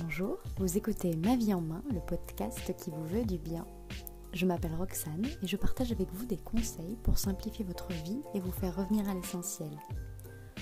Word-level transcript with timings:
Bonjour, 0.00 0.38
vous 0.58 0.76
écoutez 0.76 1.16
Ma 1.16 1.34
vie 1.34 1.52
en 1.52 1.60
main, 1.60 1.82
le 1.92 1.98
podcast 1.98 2.72
qui 2.76 2.90
vous 2.90 3.04
veut 3.04 3.24
du 3.24 3.36
bien. 3.36 3.66
Je 4.32 4.46
m'appelle 4.46 4.74
Roxane 4.76 5.26
et 5.42 5.46
je 5.46 5.56
partage 5.56 5.90
avec 5.90 6.08
vous 6.12 6.24
des 6.24 6.36
conseils 6.36 6.96
pour 7.02 7.18
simplifier 7.18 7.64
votre 7.64 7.88
vie 8.04 8.20
et 8.32 8.40
vous 8.40 8.52
faire 8.52 8.76
revenir 8.76 9.08
à 9.08 9.14
l'essentiel. 9.14 9.70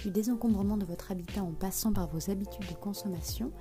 Du 0.03 0.11
désencombrement 0.11 0.79
de 0.79 0.87
votre 0.87 1.11
habitat 1.11 1.43
en 1.43 1.53
passant 1.53 1.93
par 1.93 2.09
vos 2.09 2.31
habitudes 2.31 2.69
de 2.71 2.77
consommation, 2.77 3.53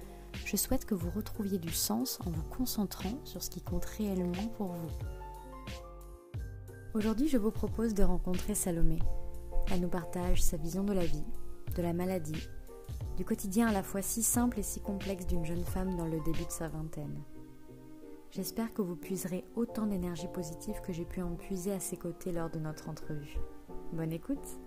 je 0.46 0.56
souhaite 0.56 0.86
que 0.86 0.96
vous 0.96 1.10
retrouviez 1.10 1.58
du 1.58 1.74
sens 1.74 2.20
en 2.26 2.30
vous 2.30 2.44
concentrant 2.44 3.20
sur 3.26 3.44
ce 3.44 3.50
qui 3.50 3.62
compte 3.62 3.86
réellement 3.86 4.48
pour 4.56 4.68
vous. 4.68 4.92
Aujourd'hui, 6.94 7.28
je 7.28 7.38
vous 7.38 7.52
propose 7.52 7.94
de 7.94 8.04
rencontrer 8.04 8.56
Salomé. 8.56 9.00
Elle 9.72 9.82
nous 9.82 9.90
partage 9.90 10.42
sa 10.42 10.56
vision 10.56 10.84
de 10.86 10.94
la 10.94 11.06
vie, 11.06 11.26
de 11.76 11.82
la 11.82 11.92
maladie, 11.92 12.48
du 13.18 13.26
quotidien 13.26 13.68
à 13.68 13.72
la 13.72 13.84
fois 13.84 14.02
si 14.02 14.24
simple 14.24 14.60
et 14.60 14.64
si 14.64 14.82
complexe 14.82 15.26
d'une 15.26 15.46
jeune 15.46 15.64
femme 15.64 15.96
dans 15.96 16.06
le 16.06 16.20
début 16.20 16.46
de 16.46 16.52
sa 16.52 16.68
vingtaine. 16.68 17.22
J'espère 18.32 18.74
que 18.74 18.82
vous 18.82 18.98
puiserez 18.98 19.46
autant 19.56 19.86
d'énergie 19.86 20.28
positive 20.28 20.82
que 20.82 20.92
j'ai 20.92 21.06
pu 21.06 21.22
en 21.22 21.36
puiser 21.36 21.72
à 21.72 21.80
ses 21.80 21.96
côtés 21.96 22.34
lors 22.34 22.50
de 22.50 22.60
notre 22.60 22.90
entrevue. 22.90 23.38
Bonne 23.94 24.12
écoute 24.12 24.60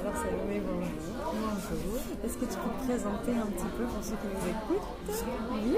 Alors 0.00 0.16
Salomé, 0.18 0.60
bonjour. 0.60 1.34
Bonjour. 1.34 2.00
Est-ce 2.24 2.38
que 2.38 2.44
tu 2.44 2.56
peux 2.58 2.70
te 2.70 2.84
présenter 2.84 3.32
un 3.32 3.46
petit 3.46 3.66
peu 3.76 3.84
pour 3.86 4.04
ceux 4.04 4.14
qui 4.14 4.28
nous 4.28 4.46
écoutent? 4.50 4.86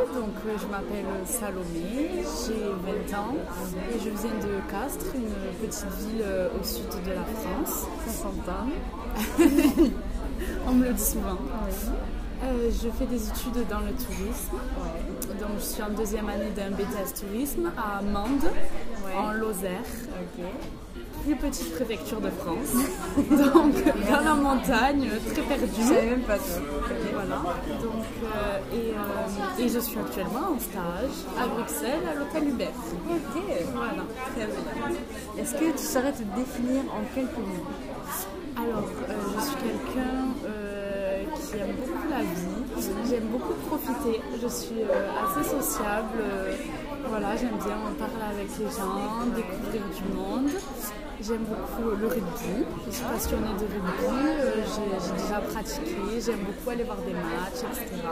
Donc 0.06 0.34
euh, 0.46 0.56
je 0.60 0.66
m'appelle 0.66 1.06
Salomé, 1.24 2.22
j'ai 2.22 3.10
20 3.10 3.18
ans 3.18 3.34
et 3.92 3.98
je 3.98 4.10
viens 4.10 4.34
de 4.34 4.70
Castres, 4.70 5.14
une 5.14 5.66
petite 5.66 5.86
ville 5.86 6.22
euh, 6.22 6.48
au 6.58 6.64
sud 6.64 6.88
de 7.04 7.10
la 7.10 7.24
France. 7.24 7.86
Ça 8.06 8.12
s'entend. 8.12 8.66
On 10.66 10.72
me 10.72 10.86
le 10.86 10.92
dit 10.92 11.04
souvent. 11.04 11.38
Oui. 11.40 11.90
Euh, 12.44 12.70
je 12.70 12.88
fais 12.90 13.06
des 13.06 13.28
études 13.28 13.66
dans 13.68 13.80
le 13.80 13.92
tourisme. 13.92 14.58
Donc 15.40 15.58
je 15.58 15.64
suis 15.64 15.82
en 15.82 15.90
deuxième 15.90 16.28
année 16.28 16.50
d'un 16.54 16.70
BTS 16.70 17.20
tourisme 17.20 17.72
à 17.76 18.00
Mende, 18.02 18.48
en 19.16 19.32
Lozère. 19.32 19.82
Plus 21.28 21.36
petite 21.36 21.74
préfecture 21.74 22.22
de 22.22 22.30
France. 22.30 22.72
Donc 23.30 23.74
dans 24.10 24.20
la 24.24 24.34
montagne, 24.34 25.10
très 25.30 25.42
perdue. 25.42 25.66
Je 25.76 25.92
même 26.08 26.22
pas 26.22 26.38
ça. 26.38 26.58
Voilà. 27.12 27.36
Donc, 27.82 28.06
euh, 28.24 28.58
et, 28.72 28.94
euh, 28.94 29.62
et 29.62 29.68
je 29.68 29.78
suis 29.78 29.98
actuellement 29.98 30.54
en 30.56 30.58
stage 30.58 31.18
à 31.38 31.46
Bruxelles, 31.48 32.00
à 32.10 32.14
l'hôtel 32.18 32.48
Hubert. 32.48 32.68
Ok, 33.10 33.42
Voilà. 33.74 34.04
très 34.34 34.46
bien. 34.46 35.42
Est-ce 35.42 35.52
que 35.52 35.70
tu 35.72 35.84
saurais 35.84 36.12
te 36.12 36.22
définir 36.34 36.84
en 36.94 37.04
quelques 37.14 37.36
mots? 37.36 37.66
Alors, 38.56 38.88
euh, 38.88 39.12
je 39.36 39.44
suis 39.44 39.56
quelqu'un 39.56 40.32
qui 41.34 41.56
aime 41.58 41.76
beaucoup 41.76 42.08
la 42.10 42.20
vie. 42.20 42.88
J'aime 43.10 43.28
beaucoup 43.30 43.52
profiter. 43.68 44.22
Je 44.42 44.48
suis 44.48 44.80
assez 44.82 45.50
sociable. 45.50 46.22
voilà, 47.06 47.36
j'aime 47.36 47.58
bien 47.58 47.76
parler 47.98 48.32
avec 48.32 48.48
les 48.58 48.64
gens, 48.64 49.26
découvrir 49.36 49.82
du 49.94 50.14
monde. 50.16 50.50
J'aime 51.20 51.44
beaucoup 51.44 51.96
le 51.96 52.06
rugby. 52.06 52.64
Je 52.86 52.92
suis 52.92 53.04
passionnée 53.04 53.54
de 53.58 53.64
rugby. 53.64 54.06
euh, 54.14 54.52
j'ai, 54.64 55.22
déjà 55.22 55.40
pratiqué. 55.40 55.96
J'aime 56.24 56.40
beaucoup 56.46 56.70
aller 56.70 56.84
voir 56.84 56.98
des 56.98 57.12
matchs, 57.12 57.64
etc. 57.72 58.02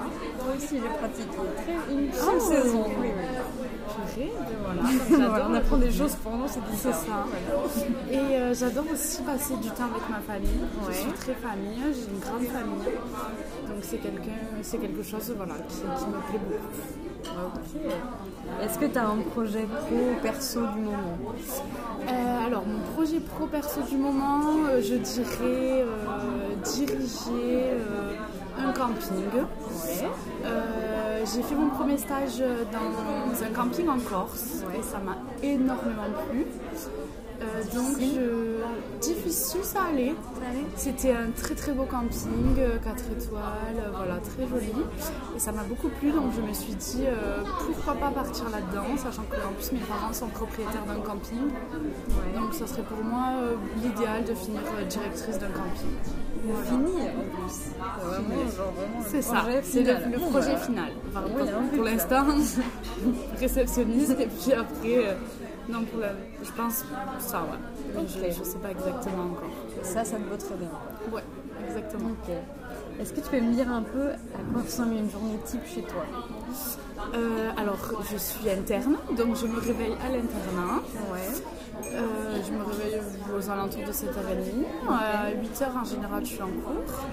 Moi 0.45 0.55
aussi, 0.57 0.77
j'ai 0.77 0.99
pratiqué 0.99 1.37
très, 1.57 1.95
une 1.95 2.13
seule 2.13 2.41
saison. 2.41 2.85
oui. 3.01 3.09
Oui, 4.19 4.31
ben 4.39 4.57
voilà, 4.65 5.29
Voilà, 5.29 5.49
on 5.51 5.55
apprend 5.55 5.77
des 5.77 5.93
choses 5.93 6.15
pour 6.17 6.33
nous, 6.33 6.47
c'est 6.49 6.61
C'est 6.77 6.93
ça. 6.93 7.25
Et 8.11 8.17
euh, 8.17 8.55
j'adore 8.55 8.85
aussi 8.93 9.23
passer 9.23 9.55
du 9.57 9.69
temps 9.71 9.85
avec 9.85 10.09
ma 10.11 10.21
famille. 10.21 10.49
Ouais. 10.87 10.93
Je 10.93 10.99
suis 10.99 11.13
très 11.13 11.35
famille, 11.35 11.83
j'ai 11.93 12.11
une 12.13 12.19
grande 12.21 12.45
famille. 12.47 12.95
Donc 13.69 13.79
c'est 13.83 13.99
quelqu'un, 13.99 14.39
c'est 14.63 14.79
quelque 14.79 15.03
chose 15.03 15.33
voilà, 15.37 15.55
qui, 15.69 15.77
qui 15.77 16.07
me 16.07 16.21
plaît 16.29 16.41
beaucoup. 16.49 17.47
Ok. 17.47 17.93
Est-ce 18.63 18.79
que 18.79 18.87
tu 18.87 18.99
as 18.99 19.09
un 19.09 19.19
projet 19.19 19.67
pro, 19.67 19.97
perso 20.23 20.61
du 20.61 20.81
moment 20.81 21.19
Euh, 22.09 22.47
alors 22.47 22.65
mon 22.67 22.81
projet 22.95 23.21
pro 23.21 23.47
perso 23.47 23.81
du 23.83 23.97
moment, 23.97 24.67
euh, 24.69 24.81
je 24.81 24.95
dirais 24.95 25.83
euh, 25.83 26.55
diriger 26.65 27.73
un 28.59 28.73
camping. 28.73 29.27
J'ai 31.35 31.43
fait 31.43 31.55
mon 31.57 31.71
premier 31.71 31.99
stage 31.99 32.39
dans 32.73 33.45
un 33.45 33.53
camping 33.53 33.89
en 33.89 33.99
Corse 33.99 34.63
et 34.79 34.83
ça 34.83 34.99
m'a 34.99 35.17
énormément 35.43 36.11
plu. 36.31 36.47
Euh, 37.43 37.63
donc 37.75 37.99
je... 38.01 39.07
difficile 39.07 39.61
ça 39.63 39.81
allait. 39.91 40.15
C'était 40.77 41.13
un 41.13 41.31
très 41.37 41.55
très 41.55 41.73
beau 41.73 41.85
camping, 41.85 42.57
4 42.83 43.05
étoiles, 43.19 43.43
euh, 43.79 43.91
voilà, 43.95 44.17
très 44.21 44.47
joli. 44.49 44.73
Et 45.37 45.39
ça 45.39 45.53
m'a 45.53 45.63
beaucoup 45.65 45.89
plu 45.89 46.11
donc 46.11 46.33
je 46.35 46.41
me 46.41 46.53
suis 46.53 46.75
dit 46.75 47.05
euh, 47.07 47.43
pourquoi 47.67 47.95
pas 47.95 48.11
partir 48.11 48.49
là-dedans, 48.51 48.97
sachant 48.97 49.25
que 49.31 49.37
en 49.37 49.53
plus 49.53 49.73
mes 49.73 49.81
parents 49.81 50.13
sont 50.13 50.29
propriétaires 50.29 50.85
d'un 50.87 51.01
camping. 51.01 51.51
Donc 52.35 52.55
ça 52.55 52.67
serait 52.67 52.83
pour 52.83 53.03
moi 53.05 53.33
euh, 53.43 53.55
l'idéal 53.83 54.25
de 54.25 54.35
finir 54.35 54.61
euh, 54.79 54.85
directrice 54.85 55.39
d'un 55.39 55.49
camping. 55.49 55.97
Fini 56.65 56.93
en 57.03 57.45
plus. 57.45 59.07
C'est 59.09 59.23
ça, 59.23 59.45
c'est 59.63 59.83
le, 59.83 60.19
projet 60.31 60.57
final. 60.59 60.91
Enfin, 61.09 61.25
Oui, 61.37 61.43
pour- 61.75 61.85
l'instant, 61.85 62.25
réceptionniste 63.41 64.17
et 64.21 64.27
puis 64.27 64.53
après, 64.53 65.17
non, 65.69 65.85
la, 65.99 66.13
je 66.43 66.51
pense 66.53 66.85
ça, 67.19 67.43
ouais. 67.43 67.59
Mais 67.95 68.01
Ok. 68.01 68.07
Je, 68.09 68.39
je 68.39 68.45
sais 68.45 68.59
pas 68.59 68.71
exactement 68.71 69.25
encore. 69.25 69.51
Ça, 69.83 70.05
ça 70.05 70.17
te 70.17 70.23
vaut 70.23 70.37
très 70.37 70.55
bien. 70.57 70.71
Ouais, 71.13 71.23
exactement. 71.67 72.11
Ok. 72.11 72.35
Est-ce 73.01 73.13
que 73.13 73.21
tu 73.21 73.29
peux 73.31 73.41
me 73.41 73.53
dire 73.53 73.71
un 73.71 73.83
peu 73.83 74.11
à 74.11 74.53
quoi 74.53 74.63
ressemble 74.63 74.95
une 74.95 75.11
journée 75.11 75.39
type 75.45 75.67
chez 75.67 75.83
toi? 75.83 76.05
Euh, 77.15 77.51
alors, 77.57 77.79
je 78.11 78.17
suis 78.17 78.49
interne, 78.49 78.97
donc 79.17 79.37
je 79.37 79.47
me 79.47 79.59
réveille 79.61 79.95
à 80.03 80.09
l'internat. 80.09 80.83
Ouais. 81.13 81.56
Euh, 81.85 82.39
je 82.47 82.53
me 82.53 82.65
réveille 82.65 83.01
aux 83.37 83.51
alentours 83.51 83.83
de 83.87 83.93
7h30. 83.93 84.65
À 84.89 85.31
8h 85.31 85.81
en 85.81 85.85
général, 85.85 86.21
je 86.25 86.31
suis 86.31 86.43
en 86.43 86.47
cours. 86.47 87.05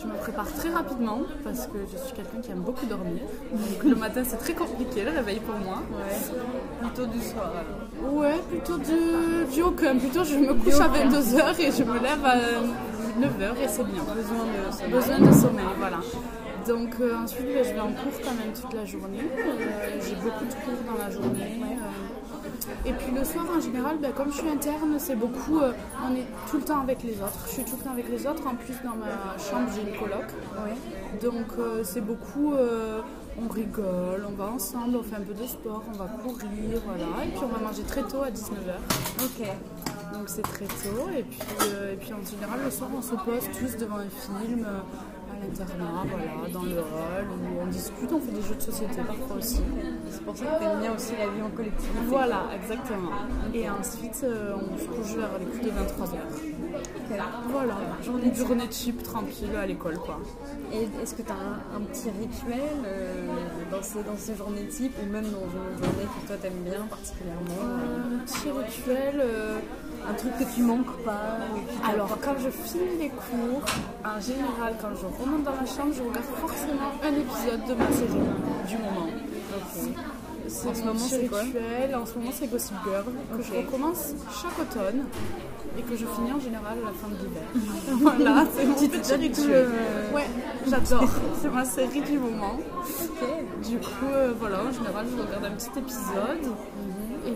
Je 0.00 0.06
me 0.06 0.14
prépare 0.14 0.46
très 0.52 0.70
rapidement 0.70 1.20
parce 1.44 1.66
que 1.66 1.78
je 1.90 1.96
suis 2.04 2.12
quelqu'un 2.14 2.40
qui 2.42 2.50
aime 2.50 2.60
beaucoup 2.60 2.86
dormir. 2.86 3.22
Donc 3.52 3.82
le 3.84 3.94
matin, 3.96 4.22
c'est 4.26 4.36
très 4.38 4.52
compliqué 4.54 5.04
le 5.04 5.10
réveil 5.10 5.40
pour 5.40 5.56
moi. 5.56 5.82
Ouais. 5.92 6.16
Plutôt 6.80 7.06
du 7.06 7.20
soir 7.20 7.50
alors. 7.52 8.14
Ouais, 8.14 8.38
plutôt 8.50 8.78
du, 8.78 9.52
du 9.52 9.62
aucun. 9.62 9.96
Plutôt, 9.98 10.24
je 10.24 10.36
me 10.36 10.54
couche 10.54 10.80
à 10.80 10.88
22h 10.88 11.60
et 11.60 11.72
je 11.72 11.82
me 11.84 11.94
lève 11.98 12.24
à 12.24 12.36
9h 12.36 13.62
et 13.64 13.68
c'est 13.68 13.84
bien. 13.84 14.02
Besoin 14.02 14.44
de 14.46 14.72
sommeil. 14.72 14.90
Besoin 14.92 15.18
de 15.18 15.32
sommeil, 15.32 15.66
voilà. 15.78 15.98
Donc 16.68 16.94
euh, 17.00 17.16
ensuite, 17.24 17.46
ben, 17.46 17.64
je 17.64 17.72
vais 17.74 17.80
en 17.80 17.88
cours 17.88 18.12
quand 18.24 18.34
même 18.34 18.52
toute 18.54 18.72
la 18.72 18.84
journée. 18.84 19.18
Euh, 19.20 20.00
J'ai 20.00 20.14
beaucoup 20.14 20.44
de 20.44 20.54
cours 20.54 20.80
dans 20.86 21.02
la 21.04 21.10
journée. 21.10 21.60
euh. 21.60 21.81
Et 22.86 22.92
puis 22.92 23.12
le 23.14 23.24
soir, 23.24 23.46
en 23.56 23.60
général, 23.60 23.98
ben, 24.00 24.12
comme 24.12 24.30
je 24.32 24.38
suis 24.38 24.48
interne, 24.48 24.96
c'est 24.98 25.16
beaucoup. 25.16 25.58
euh, 25.60 25.72
on 26.08 26.14
est 26.14 26.26
tout 26.50 26.58
le 26.58 26.62
temps 26.64 26.80
avec 26.80 27.02
les 27.02 27.14
autres. 27.20 27.44
Je 27.46 27.52
suis 27.52 27.64
tout 27.64 27.76
le 27.76 27.82
temps 27.84 27.92
avec 27.92 28.08
les 28.08 28.26
autres. 28.26 28.46
En 28.46 28.54
plus, 28.54 28.74
dans 28.84 28.96
ma 28.96 29.38
chambre, 29.38 29.68
j'ai 29.74 29.82
une 29.82 29.96
coloc. 29.98 30.26
Donc 31.20 31.46
euh, 31.58 31.82
c'est 31.84 32.00
beaucoup. 32.00 32.54
euh, 32.54 33.00
on 33.42 33.48
rigole, 33.50 34.26
on 34.28 34.32
va 34.34 34.50
ensemble, 34.50 34.94
on 34.94 35.02
fait 35.02 35.16
un 35.16 35.22
peu 35.22 35.32
de 35.32 35.46
sport, 35.46 35.82
on 35.88 35.96
va 35.96 36.04
courir, 36.04 36.82
voilà. 36.84 37.24
Et 37.24 37.28
puis 37.28 37.40
on 37.42 37.46
va 37.48 37.66
manger 37.66 37.82
très 37.82 38.02
tôt 38.02 38.20
à 38.22 38.28
19h. 38.30 39.24
Ok. 39.24 39.46
Donc 40.12 40.24
c'est 40.26 40.42
très 40.42 40.66
tôt. 40.66 41.08
Et 41.16 41.22
puis, 41.22 41.38
et 41.92 41.96
puis 41.96 42.12
en 42.12 42.22
général, 42.30 42.60
le 42.62 42.70
soir, 42.70 42.90
on 42.94 43.00
se 43.00 43.14
pose 43.14 43.48
tous 43.58 43.78
devant 43.78 43.96
un 43.96 44.10
film 44.10 44.66
voilà, 45.50 46.50
dans 46.52 46.62
le 46.62 46.78
hall, 46.78 47.26
où 47.30 47.62
on 47.62 47.66
discute, 47.66 48.12
on 48.12 48.20
fait 48.20 48.32
des 48.32 48.42
jeux 48.42 48.54
de 48.54 48.60
société 48.60 48.96
parfois 49.06 49.36
aussi. 49.36 49.62
C'est 50.10 50.22
pour 50.22 50.36
ça 50.36 50.44
que 50.44 50.58
t'aimes 50.60 50.80
bien 50.80 50.94
aussi 50.94 51.12
la 51.18 51.28
vie 51.28 51.42
en 51.42 51.50
collectivité. 51.50 51.98
Voilà, 52.06 52.44
exactement. 52.54 53.10
Et 53.54 53.68
ensuite, 53.68 54.20
euh, 54.24 54.54
on 54.56 54.78
se 54.78 54.84
couche 54.84 55.16
vers 55.16 55.38
les 55.38 55.46
coups 55.46 55.64
de 55.64 55.70
23h. 55.70 56.16
Voilà, 57.50 57.74
journée, 58.02 58.26
une 58.26 58.34
journée 58.34 58.66
de 58.66 58.72
chip 58.72 59.02
tranquille 59.02 59.54
à 59.60 59.66
l'école, 59.66 59.98
quoi. 59.98 60.18
Et 60.72 60.88
est-ce 61.02 61.14
que 61.14 61.22
tu 61.22 61.30
as 61.30 61.34
un, 61.34 61.76
un 61.76 61.80
petit 61.82 62.08
rituel 62.10 62.60
euh, 62.86 63.26
dans, 63.70 63.82
ces, 63.82 64.02
dans 64.02 64.16
ces 64.16 64.34
journées 64.34 64.66
type 64.68 64.92
ou 65.02 65.06
même 65.12 65.24
dans 65.24 65.44
une 65.44 65.84
journée 65.84 66.06
que 66.22 66.26
toi 66.28 66.36
t'aimes 66.40 66.62
bien 66.64 66.86
particulièrement 66.88 67.60
euh, 67.60 68.16
Un 68.16 68.18
petit 68.24 68.50
rituel. 68.50 69.20
euh, 69.20 69.58
Un 70.08 70.14
truc 70.14 70.32
que 70.38 70.54
tu 70.54 70.62
manques 70.62 70.96
pas 71.04 71.38
Alors, 71.88 72.18
quand 72.20 72.34
je 72.38 72.50
finis 72.50 72.98
les 72.98 73.08
cours, 73.08 73.62
en 74.04 74.20
général, 74.20 74.74
quand 74.80 74.94
je 74.94 75.06
remonte 75.06 75.44
dans 75.44 75.52
ma 75.52 75.66
chambre, 75.66 75.92
je 75.94 76.02
regarde 76.02 76.24
forcément 76.40 76.92
un 77.02 77.14
épisode 77.14 77.64
de 77.68 77.74
ma 77.74 77.90
série 77.92 78.68
du 78.68 78.76
moment. 78.78 79.08
C'est 80.48 80.68
En 80.68 80.74
ce 80.74 80.80
moment, 80.80 80.92
petit 80.94 81.08
c'est 81.08 81.26
quoi 81.28 81.40
rituel. 81.40 81.94
En 81.94 82.06
ce 82.06 82.14
moment, 82.18 82.30
c'est 82.32 82.46
Gossip 82.50 82.74
Girl, 82.84 83.04
que 83.36 83.42
je 83.42 83.52
recommence 83.52 84.12
chaque 84.42 84.58
automne 84.58 85.04
et 85.78 85.82
que 85.82 85.96
je 85.96 86.04
finis 86.04 86.32
en 86.32 86.40
général 86.40 86.78
à 86.78 86.86
la 86.86 86.92
fin 86.92 87.08
de 87.08 87.16
l'hiver. 87.16 87.42
voilà, 88.18 88.44
c'est 88.54 88.66
mon 88.66 88.74
Petite 88.74 88.92
petit 88.92 89.12
habitude, 89.12 89.44
rituel. 89.44 89.68
Ouais, 90.14 90.26
j'adore. 90.68 91.08
c'est 91.40 91.50
ma 91.50 91.64
série 91.64 92.02
du 92.02 92.18
moment. 92.18 92.58
Du 93.62 93.78
coup, 93.78 94.12
euh, 94.12 94.32
voilà, 94.38 94.58
en 94.64 94.72
général, 94.72 95.06
je 95.16 95.22
regarde 95.22 95.44
un 95.44 95.52
petit 95.52 95.78
épisode. 95.78 96.52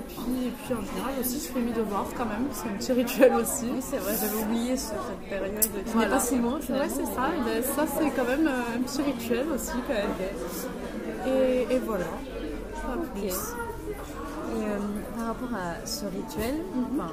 Et 0.09 0.15
puis, 0.15 0.47
et 0.47 0.51
puis 0.51 0.67
puis 0.67 0.75
en 0.75 0.83
général 0.85 1.15
aussi, 1.21 1.41
je 1.41 1.53
fais 1.53 1.61
mes 1.61 1.73
devoirs 1.73 2.07
quand 2.17 2.27
même. 2.27 2.47
C'est 2.53 2.69
un 2.69 2.73
petit 2.73 2.93
rituel 2.93 3.35
aussi. 3.35 3.67
Oui, 3.73 3.81
c'est 3.81 3.99
vrai, 3.99 4.15
j'avais 4.21 4.43
oublié 4.43 4.77
cette 4.77 4.99
période. 5.29 5.53
N'es 5.97 6.07
pas 6.07 6.21
si 6.21 6.39
loin, 6.39 6.55
Ouais, 6.55 6.89
c'est 6.89 7.05
ça. 7.07 7.31
Et 7.35 7.43
ben, 7.45 7.63
ça, 7.63 7.85
c'est 7.99 8.11
quand 8.11 8.25
même 8.25 8.47
euh, 8.47 8.77
un 8.77 8.83
petit 8.83 9.03
rituel 9.03 9.47
aussi, 9.55 9.73
quand 9.87 9.95
même. 9.95 10.11
Et, 11.27 11.75
et 11.75 11.79
voilà. 11.79 12.07
Pas 12.75 12.97
plus. 13.15 13.27
Et 13.27 14.63
euh, 14.63 14.79
par 15.17 15.27
rapport 15.29 15.49
à 15.55 15.87
ce 15.87 16.05
rituel, 16.07 16.61
enfin, 16.95 17.13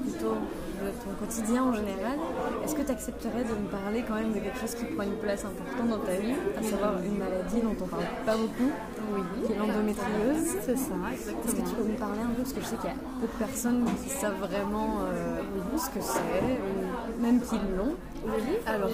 plutôt 0.00 0.36
de 0.82 0.90
ton 1.04 1.14
quotidien 1.18 1.62
en 1.64 1.72
général, 1.72 2.18
est-ce 2.64 2.74
que 2.74 2.82
tu 2.82 2.90
accepterais 2.90 3.44
de 3.44 3.54
me 3.54 3.68
parler 3.70 4.04
quand 4.06 4.14
même 4.14 4.32
de 4.32 4.38
quelque 4.40 4.58
chose 4.58 4.74
qui 4.74 4.84
prend 4.86 5.04
une 5.04 5.16
place 5.18 5.44
importante 5.44 5.88
dans 5.88 5.98
ta 6.04 6.12
vie, 6.14 6.34
à 6.58 6.62
savoir 6.62 6.94
une 7.04 7.18
maladie 7.18 7.60
dont 7.62 7.76
on 7.80 7.86
parle 7.88 8.04
pas 8.26 8.36
beaucoup, 8.36 8.70
Oui. 9.14 9.22
qui 9.46 9.52
est 9.52 9.56
l'endométriose? 9.56 10.56
C'est 10.64 10.76
ça, 10.76 10.94
Est-ce 11.12 11.54
que 11.54 11.62
tu 11.68 11.74
peux 11.74 11.84
me 11.84 11.96
parler 11.96 12.20
un 12.20 12.30
peu? 12.34 12.42
Parce 12.42 12.52
que 12.52 12.60
je 12.60 12.66
sais 12.66 12.76
qu'il 12.76 12.90
y 12.90 12.92
a 12.92 12.96
peu 13.20 13.26
de 13.26 13.38
personnes 13.38 13.84
qui 14.02 14.10
savent 14.10 14.38
vraiment 14.40 15.00
euh, 15.06 15.40
ce 15.78 15.88
que 15.90 16.00
c'est, 16.02 16.58
ou 16.58 17.22
même 17.22 17.40
qui 17.40 17.56
l'ont. 17.76 17.94
Oui, 18.24 18.56
alors 18.66 18.88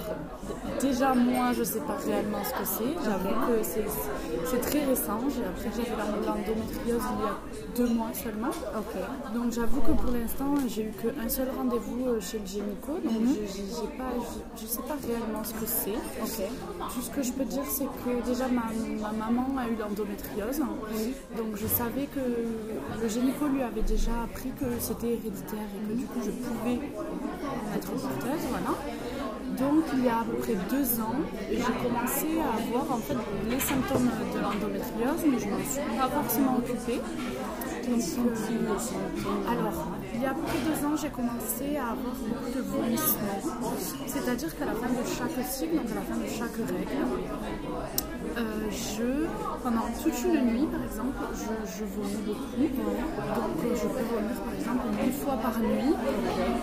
déjà 0.81 1.13
moi 1.13 1.53
je 1.53 1.63
sais 1.63 1.79
pas 1.81 1.97
réellement 2.03 2.43
ce 2.43 2.49
que 2.51 2.65
c'est, 2.65 2.93
j'avoue 3.05 3.35
que 3.47 3.61
c'est 3.63 4.61
très 4.61 4.85
récent, 4.85 5.19
j'ai 5.29 5.45
appris 5.45 5.69
que 5.69 5.85
j'avais 5.85 6.25
l'endométriose 6.25 7.03
il 7.13 7.23
y 7.23 7.27
a 7.27 7.37
deux 7.77 7.93
mois 7.93 8.09
seulement. 8.13 8.49
Donc 9.33 9.51
j'avoue 9.51 9.81
que 9.81 9.91
pour 9.91 10.11
l'instant 10.11 10.55
j'ai 10.67 10.83
eu 10.83 10.91
qu'un 10.91 11.29
seul 11.29 11.49
rendez-vous 11.55 12.07
euh, 12.07 12.19
chez 12.19 12.39
le 12.39 12.45
gynéco, 12.47 12.93
donc 13.03 13.37
pas, 13.97 14.11
je, 14.55 14.61
je 14.61 14.67
sais 14.67 14.81
pas 14.81 14.97
réellement 15.05 15.43
ce 15.43 15.53
que 15.53 15.65
c'est. 15.65 15.99
Tout 16.93 17.01
ce 17.01 17.09
que 17.11 17.21
je 17.21 17.31
peux 17.31 17.45
dire 17.45 17.63
c'est 17.69 17.85
que 17.85 18.27
déjà 18.27 18.47
ma, 18.47 18.63
ma 19.01 19.11
maman 19.11 19.47
a 19.59 19.67
eu 19.67 19.75
l'endométriose, 19.79 20.59
donc 21.37 21.55
je 21.55 21.67
savais 21.67 22.07
que 22.07 22.19
le 23.01 23.07
gynéco 23.07 23.47
lui 23.47 23.61
avait 23.61 23.81
déjà 23.83 24.11
appris 24.23 24.49
que 24.59 24.65
c'était 24.79 25.13
héréditaire 25.13 25.59
et 25.75 25.87
que 25.87 25.97
du 25.97 26.05
coup 26.05 26.19
je 26.25 26.31
pouvais 26.31 26.79
en 26.97 27.75
être 27.77 27.91
porteuse, 27.91 28.45
voilà. 28.49 28.75
Donc 29.59 29.83
il 29.93 30.05
y 30.05 30.09
a 30.09 30.19
à 30.19 30.23
peu 30.23 30.37
près 30.37 30.55
deux 30.69 31.01
ans, 31.01 31.19
j'ai 31.51 31.57
commencé 31.57 32.39
à 32.39 32.55
avoir 32.55 32.95
en 32.95 32.99
fait 32.99 33.17
les 33.49 33.59
symptômes 33.59 34.09
de 34.33 34.39
l'endométriose, 34.39 35.25
mais 35.29 35.39
je 35.39 35.47
ne 35.47 35.59
me 35.59 35.63
suis 35.63 35.97
pas 35.97 36.07
forcément 36.07 36.57
occupée. 36.57 37.01
Euh, 37.89 37.91
alors, 39.49 39.87
il 40.19 40.23
y 40.23 40.25
a 40.25 40.33
peu 40.33 40.41
près 40.41 40.59
deux 40.67 40.85
ans, 40.85 40.97
j'ai 41.01 41.09
commencé 41.09 41.77
à 41.77 41.95
avoir 41.95 42.13
beaucoup 42.27 42.51
de 42.53 42.61
vomissements. 42.61 43.39
C'est-à-dire 44.05 44.57
qu'à 44.57 44.65
la 44.65 44.73
fin 44.73 44.89
de 44.89 45.03
chaque 45.07 45.45
cycle, 45.47 45.75
donc 45.77 45.91
à 45.91 45.95
la 45.95 46.01
fin 46.01 46.17
de 46.17 46.27
chaque 46.27 46.57
règle, 46.57 47.07
euh, 48.37 48.41
je, 48.69 49.27
pendant 49.63 49.87
toute 50.03 50.13
une 50.25 50.45
nuit 50.51 50.67
par 50.67 50.83
exemple, 50.83 51.15
je, 51.33 51.83
vomis 51.85 52.19
beaucoup. 52.27 52.59
Donc 52.59 53.57
euh, 53.63 53.75
je 53.75 53.87
peux 53.87 54.05
vomir 54.11 54.37
par 54.43 54.53
exemple 54.59 54.83
une 55.05 55.13
fois 55.13 55.37
par 55.37 55.57
nuit. 55.59 55.93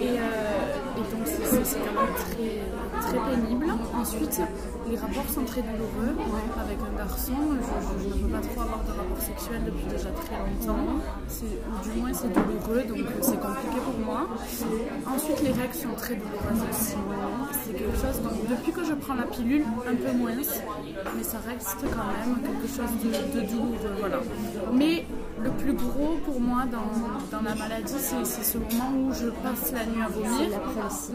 Et, 0.00 0.18
euh, 0.20 0.76
donc 0.96 1.24
c'est- 1.24 1.78
quand 1.80 2.00
même 2.00 2.14
très, 2.14 3.08
très 3.08 3.36
pénible. 3.36 3.66
Ensuite, 3.94 4.40
les 4.88 4.96
rapports 4.96 5.28
sont 5.28 5.44
très 5.44 5.62
douloureux. 5.62 6.12
Avec 6.60 6.78
un 6.80 6.96
garçon, 6.98 7.32
je, 7.32 8.08
ne 8.08 8.22
peux 8.22 8.28
pas 8.28 8.40
trop 8.40 8.60
avoir 8.62 8.84
de 8.84 8.90
rapport 8.90 9.20
sexuel 9.20 9.62
depuis 9.64 9.86
déjà 9.86 10.10
très 10.10 10.36
longtemps. 10.36 10.84
Ou 10.96 11.88
du 11.90 12.00
moins 12.00 12.12
c'est 12.12 12.32
douloureux, 12.32 12.82
donc 12.88 13.06
c'est 13.22 13.40
compliqué 13.46 13.78
pour 13.84 13.98
moi. 14.04 14.28
Ensuite, 15.14 15.40
les 15.43 15.52
règles 15.52 15.75
sont 15.75 15.94
très 15.96 16.14
douloureuses 16.16 16.64
aussi. 16.70 16.96
C'est 17.64 17.72
quelque 17.72 17.96
chose, 17.96 18.20
depuis 18.48 18.72
que 18.72 18.84
je 18.84 18.94
prends 18.94 19.14
la 19.14 19.25
pilule, 19.25 19.64
un 19.88 19.94
peu 19.94 20.12
moins, 20.16 20.32
mais 21.16 21.22
ça 21.22 21.38
reste 21.46 21.78
quand 21.82 22.10
même 22.19 22.37
quelque 22.46 22.69
chose 22.76 22.93
de, 23.02 23.40
de 23.40 23.46
douloureux. 23.46 23.96
Voilà. 24.00 24.19
Mais 24.72 25.04
le 25.43 25.50
plus 25.50 25.75
gros 25.75 26.16
pour 26.25 26.40
moi 26.40 26.64
dans, 26.70 27.37
dans 27.37 27.43
la 27.44 27.54
maladie, 27.54 27.94
c'est 27.98 28.25
ce 28.25 28.58
moment 28.58 28.90
où 29.08 29.12
je 29.12 29.28
passe 29.28 29.72
la 29.72 29.84
nuit 29.87 30.02
à 30.02 30.08
vomir. 30.08 30.60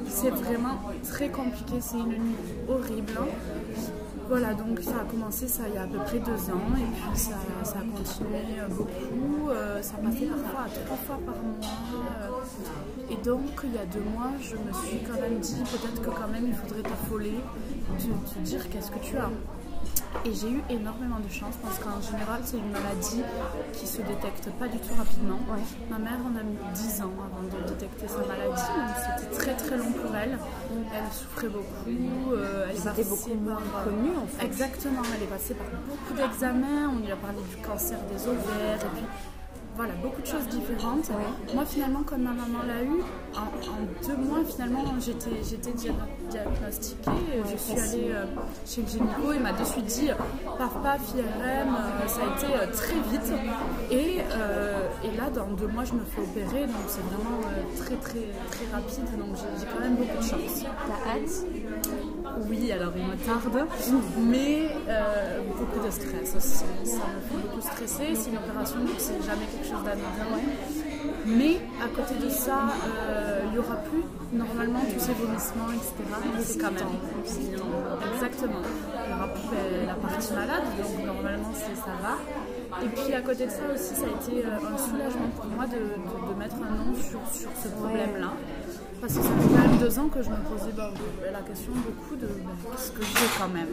C'est 0.08 0.30
vraiment 0.30 0.78
très 1.10 1.30
compliqué, 1.30 1.76
c'est 1.80 1.98
une 1.98 2.08
nuit 2.10 2.36
horrible. 2.68 3.14
Voilà, 4.32 4.54
donc 4.54 4.80
ça 4.80 5.02
a 5.02 5.04
commencé 5.04 5.46
ça 5.46 5.64
il 5.68 5.76
y 5.76 5.78
a 5.78 5.82
à 5.84 5.88
peu 5.88 5.98
près 5.98 6.20
deux 6.20 6.32
ans 6.32 6.72
et 6.78 7.10
puis 7.10 7.20
ça, 7.20 7.36
ça 7.66 7.80
a 7.80 7.98
continué 7.98 8.62
euh, 8.62 8.68
beaucoup. 8.70 9.50
euh, 9.50 9.82
ça 9.82 9.96
passait 9.96 10.26
parfois 10.28 10.62
à 10.62 10.70
trois 10.70 10.96
fois 10.96 11.20
par 11.26 11.36
mois. 11.36 11.60
euh, 12.22 13.12
et 13.12 13.16
donc 13.26 13.42
il 13.66 13.74
y 13.74 13.78
a 13.78 13.86
deux 13.88 14.00
mois, 14.00 14.32
je 14.40 14.56
me 14.56 14.72
suis 14.86 15.00
quand 15.06 15.20
même 15.20 15.38
dit 15.40 15.62
peut-être 15.70 16.02
que 16.02 16.10
quand 16.18 16.30
même 16.30 16.46
il 16.48 16.54
faudrait 16.54 16.82
t'affoler, 16.82 17.34
te, 18.00 18.34
te 18.34 18.40
dire 18.40 18.70
qu'est-ce 18.70 18.90
que 18.92 19.00
tu 19.00 19.18
as. 19.18 19.30
Et 20.26 20.34
j'ai 20.34 20.50
eu 20.52 20.62
énormément 20.70 21.20
de 21.20 21.32
chance 21.32 21.56
parce 21.64 21.80
qu'en 21.80 22.00
général, 22.02 22.42
c'est 22.44 22.58
une 22.58 22.70
maladie 22.72 23.24
qui 23.74 23.88
se 23.88 23.98
détecte 24.02 24.50
pas 24.60 24.68
du 24.68 24.78
tout 24.78 24.94
rapidement. 24.96 25.40
Ma 25.90 25.98
mère 25.98 26.20
en 26.26 26.38
a 26.38 26.44
mis 26.44 26.58
10 26.76 27.02
ans 27.02 27.12
avant 27.26 27.42
de 27.44 27.68
détecter 27.70 28.08
sa 28.08 28.20
maladie, 28.20 28.62
donc 28.78 28.96
c'était 29.02 29.36
très 29.36 29.56
très 29.56 29.78
long 29.78 29.92
pour 29.92 30.16
elle. 30.16 30.38
Elle 30.94 31.12
souffrait 31.12 31.48
beaucoup, 31.50 32.34
euh, 32.34 32.68
elle 32.70 32.82
passée 32.82 33.04
beaucoup 33.06 33.30
par- 33.48 33.84
connu 33.86 34.10
en 34.22 34.28
fait. 34.28 34.46
Exactement, 34.46 35.02
elle 35.16 35.24
est 35.24 35.28
passée 35.28 35.54
par 35.56 35.68
beaucoup 35.88 36.14
d'examens, 36.14 36.90
on 36.94 37.00
lui 37.00 37.12
a 37.12 37.16
parlé 37.16 37.40
du 37.50 37.56
cancer 37.66 37.98
des 38.12 38.22
ovaires, 38.28 38.78
et 38.80 38.90
puis 38.96 39.06
voilà, 39.82 39.96
beaucoup 40.04 40.22
de 40.22 40.28
choses 40.28 40.48
différentes. 40.48 41.10
Moi 41.56 41.66
finalement, 41.66 42.04
comme 42.04 42.22
ma 42.22 42.30
maman 42.32 42.62
l'a 42.68 42.84
eu, 42.84 43.02
en, 43.34 43.48
en 43.74 43.80
deux 44.08 44.18
mois 44.28 44.44
finalement, 44.46 44.84
j'étais 45.00 45.32
j'étais 45.50 45.72
dia- 45.72 45.92
diagnostiquée, 46.30 47.26
je 47.52 47.58
suis 47.58 47.80
allée 47.80 48.12
euh, 48.12 48.26
chez 48.68 48.82
le 48.84 48.88
gynéco, 48.88 49.34
il 49.34 49.42
m'a 49.42 49.54
de 49.54 49.64
suite 49.64 49.86
dit, 49.86 50.10
paf 50.60 50.74
paf, 50.84 51.02
IRM, 51.16 51.74
euh, 51.74 52.08
ça 52.08 52.22
a 52.22 52.38
été 52.38 52.54
euh, 52.54 52.68
très 52.72 53.00
vite. 53.10 53.34
Et, 53.90 54.18
et 55.08 55.12
là, 55.18 55.30
dans 55.34 55.48
deux 55.60 55.68
mois, 55.68 55.84
je 55.84 55.94
me 55.94 56.06
fais 56.12 56.22
opérer, 56.22 56.68
donc 56.68 56.86
c'est 56.88 57.02
vraiment 57.10 57.42
très 57.78 57.96
très 57.96 58.26
très 58.52 58.66
rapide, 58.76 59.10
donc 59.18 59.36
j'ai 59.36 59.52
j'ai 59.62 59.66
quand 59.74 59.80
même 59.82 59.96
beaucoup 59.96 60.18
de 60.18 60.24
chance. 60.30 60.64
T'as 60.88 61.12
hâte? 61.12 62.21
Oui, 62.50 62.72
alors 62.72 62.94
il 62.96 63.06
me 63.06 63.16
tarde, 63.16 63.68
mais 64.18 64.70
euh, 64.88 65.40
beaucoup 65.58 65.86
de 65.86 65.92
stress. 65.92 66.38
Ça 66.40 66.66
me 66.66 66.86
fait 66.86 67.48
beaucoup 67.48 67.62
stresser. 67.62 68.16
C'est 68.16 68.30
une 68.30 68.38
opération, 68.38 68.80
donc 68.80 68.96
c'est 68.98 69.22
jamais 69.24 69.46
quelque 69.46 69.68
chose 69.68 69.84
d'anodin. 69.84 70.42
Mais 71.26 71.60
à 71.84 71.88
côté 71.88 72.16
de 72.24 72.30
ça, 72.30 72.70
euh, 73.10 73.42
il 73.46 73.52
n'y 73.52 73.60
aura 73.60 73.76
plus 73.76 74.04
normalement 74.34 74.80
tous 74.94 75.00
ces 75.00 75.14
vomissements, 75.14 75.72
etc. 75.74 75.94
C'est 76.42 76.60
quand 76.60 76.72
même. 76.72 76.96
Exactement. 78.16 78.62
Il 78.62 79.08
n'y 79.08 79.14
aura 79.14 79.28
plus 79.28 79.48
ben, 79.52 79.88
la 79.88 79.94
partie 79.96 80.34
malade, 80.34 80.64
donc 80.78 81.06
normalement 81.06 81.52
ça 81.54 81.92
va. 82.02 82.18
Et 82.84 82.88
puis 82.88 83.14
à 83.14 83.22
côté 83.22 83.46
de 83.46 83.52
ça 83.52 83.64
aussi, 83.74 83.96
ça 83.96 84.06
a 84.06 84.32
été 84.32 84.46
euh, 84.46 84.56
un 84.56 84.78
soulagement 84.78 85.30
pour 85.36 85.46
moi 85.48 85.66
de, 85.68 86.40
mettre 86.40 86.56
un 86.56 86.72
nom 86.72 86.96
sur 86.96 87.20
ce 87.62 87.68
problème-là. 87.68 88.34
Parce 89.02 89.16
que 89.16 89.24
ça 89.24 89.30
fait 89.30 89.48
quand 89.50 89.68
même 89.68 89.78
deux 89.80 89.98
ans 90.00 90.08
que 90.10 90.22
je 90.22 90.30
me 90.30 90.36
posais 90.36 90.72
bah, 90.78 90.92
la 91.34 91.42
question 91.42 91.72
beaucoup 91.74 92.16
de 92.16 92.28
bah, 92.28 92.52
qu'est-ce 92.72 92.92
que 92.92 93.02
j'ai 93.04 93.40
quand 93.40 93.50
même. 93.50 93.68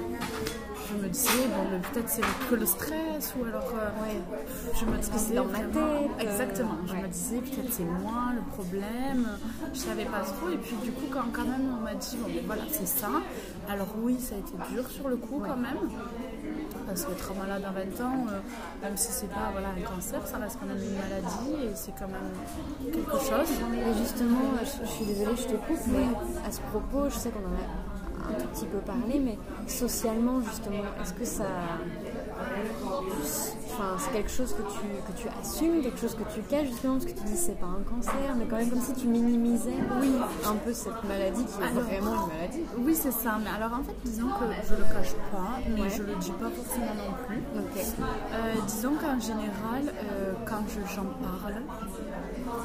Je 0.89 1.05
me 1.05 1.09
disais, 1.11 1.47
bon, 1.55 1.81
peut-être 1.93 2.09
c'est 2.09 2.23
que 2.49 2.55
le 2.55 2.65
stress 2.65 3.35
ou 3.39 3.45
alors 3.45 3.71
euh, 3.75 3.91
je 4.75 4.87
me 4.87 4.97
disais 4.97 5.13
c'est 5.19 5.35
dans 5.35 5.45
ma 5.45 5.59
tête, 5.59 5.77
euh, 5.77 6.23
Exactement. 6.23 6.79
Je 6.87 6.93
ouais. 6.95 7.03
me 7.03 7.09
disais 7.09 7.41
peut-être 7.41 7.71
c'est 7.71 7.85
moi 7.85 8.33
le 8.35 8.41
problème. 8.53 9.29
Je 9.75 9.79
savais 9.79 10.07
pas 10.07 10.21
trop. 10.21 10.49
Et 10.51 10.57
puis 10.57 10.77
du 10.83 10.93
coup, 10.93 11.07
quand 11.13 11.31
quand 11.31 11.45
même 11.45 11.75
on 11.79 11.83
m'a 11.83 11.95
dit, 11.95 12.17
bon, 12.17 12.29
ben, 12.33 12.43
voilà, 12.47 12.63
c'est 12.71 12.89
ça. 12.89 13.11
Alors 13.69 13.95
oui, 14.01 14.19
ça 14.19 14.35
a 14.35 14.39
été 14.39 14.55
dur 14.73 14.89
sur 14.89 15.11
le 15.11 15.17
coup 15.17 15.43
quand 15.47 15.57
même. 15.57 15.77
Parce 16.89 17.05
qu'être 17.05 17.35
malade 17.35 17.63
à 17.67 17.71
20 17.71 18.05
ans, 18.07 18.27
euh, 18.31 18.41
même 18.83 18.97
si 18.97 19.13
c'est 19.13 19.29
pas 19.29 19.51
voilà, 19.53 19.69
un 19.77 19.95
cancer, 19.95 20.27
ça 20.27 20.39
reste 20.39 20.57
quand 20.59 20.67
même 20.67 20.83
une 20.83 20.97
maladie 20.97 21.67
et 21.67 21.75
c'est 21.75 21.93
quand 21.93 22.09
même 22.09 22.33
quelque 22.91 23.19
chose. 23.19 23.51
Et 23.77 23.99
justement, 23.99 24.41
je, 24.63 24.87
je 24.87 24.91
suis 24.91 25.05
désolée, 25.05 25.37
je 25.37 25.49
te 25.49 25.57
coupe, 25.57 25.87
mais 25.89 26.09
à 26.47 26.51
ce 26.51 26.61
propos, 26.63 27.11
je 27.11 27.15
sais 27.15 27.29
qu'on 27.31 27.41
en 27.41 27.53
a 27.53 28.31
un 28.31 28.41
tout 28.41 28.49
petit 28.49 28.67
peu 28.67 28.79
parlé, 28.79 29.21
mais 29.21 29.39
socialement, 29.67 30.41
justement, 30.41 30.83
est-ce 31.03 31.13
que 31.13 31.25
ça. 31.25 31.45
Enfin, 32.41 33.95
c'est 33.99 34.11
quelque 34.13 34.31
chose 34.31 34.53
que 34.55 34.63
tu, 34.63 34.79
que 35.07 35.13
tu 35.21 35.29
assumes, 35.41 35.83
quelque 35.83 36.01
chose 36.01 36.15
que 36.17 36.25
tu 36.35 36.41
caches, 36.43 36.67
justement, 36.69 36.95
parce 36.95 37.05
que 37.07 37.19
tu 37.19 37.25
dis 37.25 37.37
c'est 37.37 37.59
pas 37.61 37.67
un 37.67 37.83
cancer, 37.89 38.35
mais 38.37 38.47
quand 38.47 38.57
même 38.57 38.71
comme 38.71 38.81
si 38.81 38.93
tu 38.95 39.07
minimisais 39.07 39.75
oui, 40.01 40.15
un 40.45 40.55
peu 40.57 40.73
cette 40.73 41.03
maladie 41.05 41.45
qui 41.45 41.61
est 41.61 41.65
Alors- 41.65 41.83
vraiment 41.85 42.13
une 42.27 42.29
maladie. 42.35 42.63
Oui, 42.79 42.95
c'est 42.97 43.13
ça. 43.13 43.39
Mais 43.43 43.51
alors 43.51 43.79
en 43.79 43.85
fait, 43.85 43.95
disons 44.05 44.29
que 44.29 44.47
je 44.69 44.75
le 44.75 44.83
cache 44.83 45.15
pas, 45.31 45.61
mais 45.75 45.83
Ouais. 45.83 45.91
je 45.91 46.03
le 46.03 46.15
dis 46.17 46.33
pas 46.33 46.51
forcément 46.51 46.95
non 46.95 47.15
plus. 47.27 47.39
Ok. 47.57 47.85
Euh, 48.35 48.55
disons 48.67 48.95
qu'en 49.01 49.21
général, 49.21 49.85
euh, 49.87 50.33
quand 50.45 50.63
je- 50.69 50.95
j'en 50.95 51.05
parle, 51.23 51.63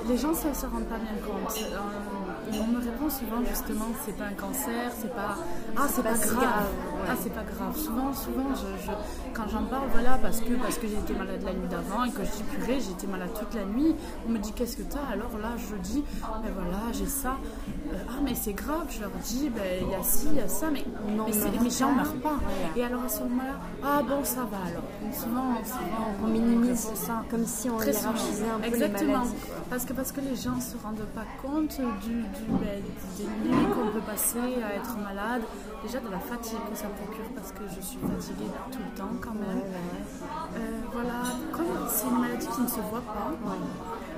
les 0.07 0.17
gens 0.17 0.29
ne 0.29 0.33
se 0.35 0.65
rendent 0.65 0.85
pas 0.89 0.97
bien 0.97 1.13
compte. 1.25 1.55
Euh, 1.61 1.77
on 2.51 2.67
me 2.67 2.79
répond 2.79 3.09
souvent 3.09 3.43
justement, 3.47 3.85
c'est 4.05 4.17
pas 4.17 4.25
un 4.25 4.33
cancer, 4.33 4.91
c'est 4.99 5.13
pas 5.13 5.35
ah 5.77 5.81
c'est 5.89 6.03
pas 6.03 6.13
grave, 6.13 6.35
grave, 6.35 6.65
ouais. 6.95 7.07
ah 7.09 7.13
c'est 7.21 7.33
pas 7.33 7.43
grave. 7.43 7.75
Souvent, 7.77 8.13
souvent, 8.13 8.49
je, 8.55 8.85
je- 8.85 9.33
quand 9.33 9.47
j'en 9.49 9.63
parle, 9.63 9.87
voilà, 9.91 10.17
parce 10.21 10.39
que 10.41 10.53
parce 10.61 10.77
que 10.77 10.87
j'ai 10.87 10.93
j'étais 10.95 11.13
malade 11.19 11.41
la 11.43 11.53
nuit 11.53 11.67
d'avant 11.67 12.03
et 12.05 12.11
que 12.11 12.23
je 12.23 12.31
dis 12.31 12.43
purée, 12.43 12.79
j'étais 12.79 13.07
malade 13.07 13.29
toute 13.37 13.53
la 13.55 13.65
nuit. 13.65 13.95
On 14.27 14.31
me 14.31 14.37
dit 14.37 14.51
qu'est-ce 14.53 14.77
que 14.77 14.83
t'as? 14.83 14.99
Alors 15.11 15.37
là, 15.41 15.49
je 15.57 15.75
dis, 15.77 16.03
ben 16.21 16.51
voilà, 16.53 16.79
j'ai 16.93 17.05
ça. 17.07 17.35
Euh, 17.93 17.97
ah, 18.09 18.21
mais 18.23 18.35
c'est 18.35 18.53
grave. 18.53 18.85
Je 18.89 19.01
leur 19.01 19.09
dis, 19.23 19.49
ben 19.49 19.63
il 19.81 19.89
y 19.89 19.95
a 19.95 20.03
ci, 20.03 20.27
il 20.31 20.37
y 20.37 20.39
a 20.41 20.47
ça, 20.47 20.67
mais, 20.71 20.85
Non, 21.15 21.25
mais, 21.27 21.33
on 21.59 21.63
mais 21.63 21.69
j'en 21.69 21.87
pas. 21.89 21.93
meurs 21.95 22.13
pas. 22.21 22.39
Et 22.75 22.83
alors 22.83 23.03
à 23.03 23.09
ce 23.09 23.19
moment-là, 23.21 23.55
ah 23.83 24.01
bon, 24.07 24.23
ça 24.23 24.41
va 24.41 24.57
alors. 24.69 24.83
Donc, 25.01 25.13
souvent, 25.13 25.55
souvent, 25.65 26.13
On 26.23 26.27
minimise 26.27 26.87
ça. 26.95 27.23
comme 27.29 27.45
si 27.45 27.69
on 27.69 27.79
hiérarchisait 27.81 28.49
un 28.55 28.59
peu 28.59 28.65
Exactement. 28.67 28.99
les 29.01 29.13
maladies. 29.13 29.35
Parce 29.69 29.85
que, 29.85 29.93
parce 29.93 30.11
que 30.11 30.21
les 30.21 30.35
gens 30.35 30.55
ne 30.55 30.61
se 30.61 30.77
rendent 30.83 31.05
pas 31.15 31.25
compte 31.41 31.79
du, 32.05 32.23
du, 32.33 32.45
des 33.17 33.49
nuits 33.49 33.67
qu'on 33.73 33.91
peut 33.91 34.05
passer 34.05 34.39
à 34.39 34.75
être 34.75 34.97
malade. 34.97 35.41
Déjà 35.83 35.99
de 35.99 36.09
la 36.09 36.19
fatigue 36.19 36.59
que 36.71 36.77
ça 36.77 36.87
procure 36.87 37.27
parce 37.35 37.51
que 37.51 37.63
je 37.67 37.81
suis 37.81 37.99
fatiguée 37.99 38.49
tout 38.71 38.79
le 38.79 38.97
temps 38.97 39.11
quand 39.21 39.33
même. 39.33 39.63
Euh, 40.55 40.59
voilà, 40.91 41.23
comme 41.51 41.87
c'est 41.89 42.07
une 42.07 42.19
maladie 42.19 42.47
qui 42.47 42.61
ne 42.61 42.67
se 42.67 42.79
voit 42.79 43.01
pas, 43.01 43.31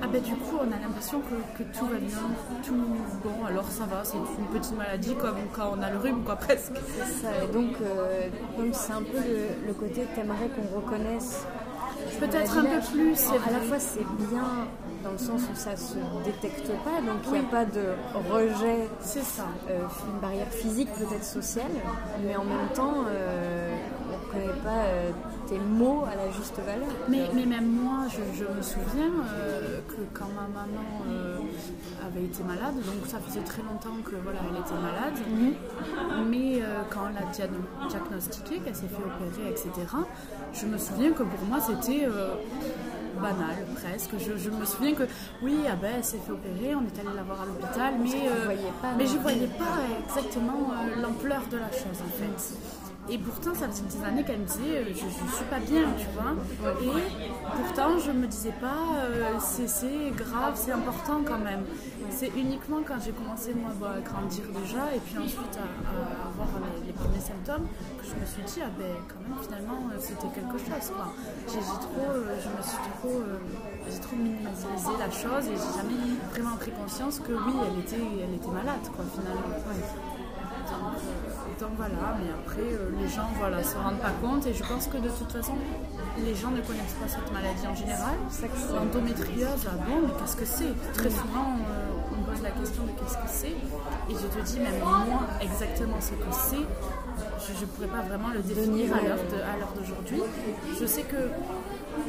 ah 0.02 0.06
ben, 0.06 0.22
du 0.22 0.34
coup 0.34 0.58
on 0.60 0.70
a 0.70 0.78
l'impression 0.78 1.20
que, 1.20 1.62
que 1.62 1.68
tout 1.76 1.86
va 1.86 1.98
bien, 1.98 2.18
tout 2.62 2.74
bon, 3.24 3.44
alors 3.46 3.68
ça 3.70 3.84
va, 3.86 4.04
c'est 4.04 4.18
une 4.18 4.46
petite 4.52 4.76
maladie 4.76 5.14
comme 5.14 5.36
quand 5.54 5.74
on 5.76 5.82
a 5.82 5.90
le 5.90 5.98
rhume 5.98 6.22
quoi 6.24 6.36
presque. 6.46 6.74
C'est 6.96 7.22
ça. 7.22 7.28
Et 7.42 7.52
donc, 7.52 7.72
euh, 7.80 8.28
donc 8.58 8.74
c'est 8.74 8.92
un 8.92 9.02
peu 9.02 9.18
le, 9.18 9.66
le 9.66 9.72
côté 9.72 10.06
t'aimerais 10.14 10.48
qu'on 10.48 10.76
reconnaisse. 10.76 11.46
Peut-être 12.20 12.58
un 12.58 12.62
peu 12.64 12.80
plus, 12.92 13.18
À 13.28 13.50
la 13.52 13.60
fois, 13.60 13.78
c'est 13.78 14.04
bien 14.30 14.66
dans 15.04 15.12
le 15.12 15.18
sens 15.18 15.42
où 15.42 15.54
ça 15.54 15.76
se 15.76 15.94
détecte 16.24 16.66
pas, 16.84 17.00
donc 17.00 17.20
il 17.26 17.32
n'y 17.32 17.38
a 17.38 17.42
pas 17.42 17.64
de 17.64 17.94
rejet, 18.32 18.88
C'est 19.00 19.22
ça. 19.22 19.44
euh, 19.70 19.78
une 20.12 20.20
barrière 20.20 20.48
physique, 20.48 20.88
peut-être 20.94 21.24
sociale, 21.24 21.70
mais 22.24 22.34
en 22.34 22.44
même 22.44 22.68
temps, 22.74 23.04
euh, 23.08 23.76
on 24.08 24.12
ne 24.12 24.40
reconnaît 24.40 24.60
pas 24.62 24.82
euh, 24.86 25.10
tes 25.48 25.58
mots 25.58 26.04
à 26.10 26.14
la 26.16 26.30
juste 26.32 26.56
valeur. 26.58 26.88
Mais, 27.08 27.22
mais 27.34 27.46
même 27.46 27.66
moi, 27.66 28.06
je, 28.10 28.22
je 28.38 28.44
me 28.44 28.62
souviens 28.62 29.10
euh, 29.34 29.80
que 29.88 30.02
quand 30.18 30.28
ma 30.34 30.42
maman 30.48 30.88
euh, 31.08 31.38
avait 32.06 32.24
été 32.24 32.42
malade, 32.42 32.74
donc 32.74 33.06
ça 33.06 33.18
faisait 33.20 33.40
très 33.44 33.62
longtemps 33.62 33.96
que 34.04 34.16
voilà, 34.22 34.40
elle 34.50 34.58
était 34.60 34.80
malade, 34.80 35.14
mais 36.28 36.62
euh, 36.62 36.82
quand 36.90 37.02
on 37.10 37.14
l'a 37.14 37.26
diagno- 37.32 37.88
diagnostiquée, 37.88 38.58
qu'elle 38.60 38.74
s'est 38.76 38.88
fait 38.88 39.02
opérer, 39.02 39.50
etc., 39.50 39.70
je 40.52 40.66
me 40.66 40.78
souviens 40.78 41.12
que 41.12 41.22
pour 41.22 41.44
moi 41.48 41.58
c'était 41.60 42.06
banal 43.20 43.56
presque. 43.74 44.10
Je, 44.18 44.36
je 44.36 44.50
me 44.50 44.64
souviens 44.64 44.94
que 44.94 45.04
oui, 45.42 45.56
ah 45.70 45.76
ben, 45.80 45.92
elle 45.96 46.04
s'est 46.04 46.18
fait 46.18 46.32
opérer, 46.32 46.74
on 46.74 46.82
est 46.82 46.98
allé 47.00 47.14
la 47.16 47.22
voir 47.22 47.42
à 47.42 47.46
l'hôpital, 47.46 47.94
mais, 48.02 48.28
euh, 48.28 48.54
mais 48.98 49.04
non 49.04 49.10
je 49.10 49.14
plus. 49.14 49.22
voyais 49.22 49.46
pas 49.46 49.78
exactement 50.06 50.70
euh, 50.72 51.00
l'ampleur 51.02 51.42
de 51.50 51.56
la 51.58 51.70
chose 51.72 52.00
en 52.04 52.12
fait. 52.18 52.54
Et 53.08 53.18
pourtant, 53.18 53.54
ça 53.54 53.68
faisait 53.68 53.84
des 53.84 54.04
années 54.04 54.24
qu'elle 54.24 54.40
me 54.40 54.46
disait 54.46 54.78
euh, 54.78 54.84
je, 54.88 54.94
je 54.94 55.34
suis 55.36 55.44
pas 55.48 55.60
bien, 55.60 55.84
tu 55.96 56.06
vois. 56.14 56.34
Et 56.82 57.30
pourtant, 57.54 57.98
je 57.98 58.10
me 58.10 58.26
disais 58.26 58.54
pas 58.60 58.82
euh, 58.96 59.38
c'est 59.38 60.10
grave, 60.16 60.54
c'est 60.56 60.72
important 60.72 61.20
quand 61.24 61.38
même. 61.38 61.64
C'est 62.10 62.32
uniquement 62.36 62.78
quand 62.86 62.98
j'ai 63.04 63.12
commencé 63.12 63.54
moi 63.54 63.70
bah, 63.80 63.94
à 63.98 64.00
grandir 64.00 64.44
déjà 64.60 64.94
et 64.94 64.98
puis 65.00 65.18
ensuite 65.18 65.58
à, 65.58 66.28
avoir 66.28 66.48
les, 66.84 66.92
premiers 66.92 67.20
symptômes 67.20 67.66
que 67.98 68.04
je 68.06 68.14
me 68.14 68.26
suis 68.26 68.42
dit 68.42 68.60
ah 68.64 68.70
ben 68.78 68.94
quand 69.06 69.20
même 69.22 69.38
finalement 69.42 69.90
euh, 69.92 69.98
c'était 70.00 70.32
quelque 70.34 70.58
chose 70.58 70.90
quoi. 70.90 71.12
J'ai 71.46 71.60
trop, 71.60 72.10
je 72.10 72.48
me 72.56 72.62
suis 72.62 72.82
trop, 72.98 73.22
trop 74.02 74.16
minimisé 74.16 74.92
la 74.98 75.10
chose 75.10 75.46
et 75.46 75.54
j'ai 75.54 75.78
jamais 75.78 76.16
vraiment 76.32 76.56
pris 76.56 76.72
conscience 76.72 77.20
que 77.20 77.32
oui 77.32 77.54
elle 77.54 77.80
était, 77.80 78.02
elle 78.22 78.34
était 78.34 78.50
malade 78.50 78.82
quoi 78.94 79.04
finalement. 79.14 80.15
Voilà, 81.76 82.16
mais 82.20 82.30
après 82.30 82.72
euh, 82.72 82.90
les 83.00 83.08
gens 83.08 83.28
voilà, 83.38 83.62
se 83.62 83.76
rendent 83.76 83.98
pas 83.98 84.14
compte. 84.20 84.46
Et 84.46 84.54
je 84.54 84.62
pense 84.62 84.86
que 84.86 84.98
de 84.98 85.08
toute 85.08 85.32
façon 85.32 85.54
les 86.18 86.34
gens 86.34 86.50
ne 86.50 86.60
connaissent 86.60 86.96
pas 87.00 87.08
cette 87.08 87.32
maladie 87.32 87.66
en 87.66 87.74
général. 87.74 88.14
L'endométriose, 88.74 89.66
ah 89.66 89.76
bon, 89.86 90.06
mais 90.06 90.12
qu'est-ce 90.20 90.36
que 90.36 90.44
c'est? 90.44 90.74
Très 90.94 91.10
souvent 91.10 91.56
euh, 91.56 92.12
on 92.12 92.20
me 92.20 92.26
pose 92.26 92.42
la 92.42 92.50
question 92.50 92.82
de 92.84 92.90
qu'est-ce 92.90 93.16
que 93.16 93.28
c'est. 93.28 93.56
Et 94.10 94.14
je 94.14 94.26
te 94.26 94.44
dis 94.44 94.60
même 94.60 94.78
moi 94.80 95.04
exactement 95.40 96.00
ce 96.00 96.10
que 96.10 96.32
c'est, 96.32 96.66
je 97.54 97.60
ne 97.60 97.66
pourrais 97.66 97.88
pas 97.88 98.02
vraiment 98.02 98.28
le 98.34 98.40
définir 98.40 98.94
à 98.94 99.02
l'heure 99.02 99.72
d'aujourd'hui. 99.76 100.22
Je 100.78 100.86
sais 100.86 101.02
que 101.02 101.30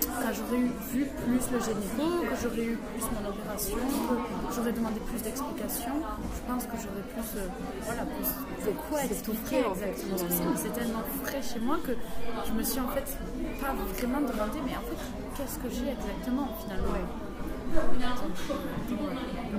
quand 0.05 0.33
j'aurais 0.33 0.61
vu 0.93 1.05
plus 1.05 1.43
le 1.51 1.59
gynéco, 1.59 2.05
que 2.29 2.35
j'aurais 2.41 2.65
eu 2.65 2.77
plus 2.77 3.05
mon 3.15 3.29
opération, 3.29 3.77
que 3.77 4.53
j'aurais 4.55 4.71
demandé 4.73 4.99
plus 5.01 5.21
d'explications, 5.21 5.97
je 6.35 6.41
pense 6.51 6.63
que 6.65 6.77
j'aurais 6.77 7.05
plus, 7.13 7.29
euh, 7.39 7.47
voilà, 7.85 8.03
plus 8.05 8.29
de 8.65 8.71
quoi 8.89 9.03
expliquer 9.03 9.59
exactement 9.71 10.17
ce 10.17 10.23
que 10.23 10.29
c'est. 10.29 10.35
finalement. 10.35 10.51
Mais 10.53 10.61
c'est 10.61 10.73
tellement 10.79 11.03
frais 11.23 11.41
chez 11.41 11.59
moi 11.59 11.77
que 11.85 11.93
je 12.47 12.51
me 12.53 12.63
suis 12.63 12.79
en 12.79 12.87
fait 12.89 13.07
pas 13.61 13.73
vraiment 13.73 14.21
demandé, 14.21 14.59
mais 14.65 14.75
en 14.77 14.85
fait, 14.85 15.01
qu'est-ce 15.35 15.57
que 15.59 15.69
j'ai 15.69 15.91
exactement 15.91 16.47
finalement? 16.61 16.93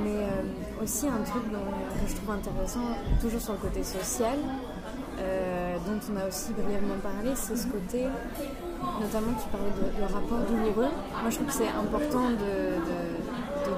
Mais 0.02 0.16
euh, 0.16 0.83
aussi 0.83 1.07
un 1.09 1.23
truc 1.25 1.42
dont- 1.52 1.59
que 1.59 2.09
je 2.11 2.14
trouve 2.16 2.30
intéressant, 2.30 2.80
toujours 3.21 3.40
sur 3.40 3.52
le 3.52 3.59
côté 3.59 3.83
social, 3.85 4.38
euh, 5.18 5.76
dont 5.87 6.00
on 6.12 6.16
a 6.16 6.26
aussi 6.28 6.52
brièvement 6.52 6.97
parlé, 7.02 7.33
c'est 7.35 7.57
ce 7.57 7.66
côté, 7.66 8.07
notamment 9.00 9.32
tu 9.35 9.49
parlais 9.49 9.70
de, 9.70 10.02
rapport 10.12 10.38
douloureux. 10.49 10.92
Moi 11.20 11.30
je 11.30 11.37
trouve 11.37 11.47
que 11.49 11.52
c'est 11.52 11.68
important 11.68 12.30
de, 12.30 12.78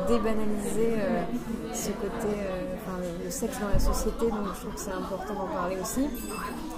débanaliser 0.09 0.95
euh, 0.99 1.23
ce 1.73 1.91
côté, 1.91 2.29
euh, 2.37 2.75
enfin 2.77 2.99
le, 3.25 3.31
sexe 3.31 3.59
dans 3.61 3.69
la 3.69 3.79
société, 3.79 4.27
donc 4.31 4.47
je 4.55 4.61
trouve 4.61 4.75
que 4.75 4.81
c'est 4.81 4.93
important 4.93 5.35
d'en 5.35 5.47
parler 5.47 5.77
aussi, 5.81 6.03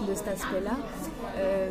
de 0.07 0.15
cet 0.15 0.29
aspect-là. 0.29 0.77
Euh, 1.37 1.71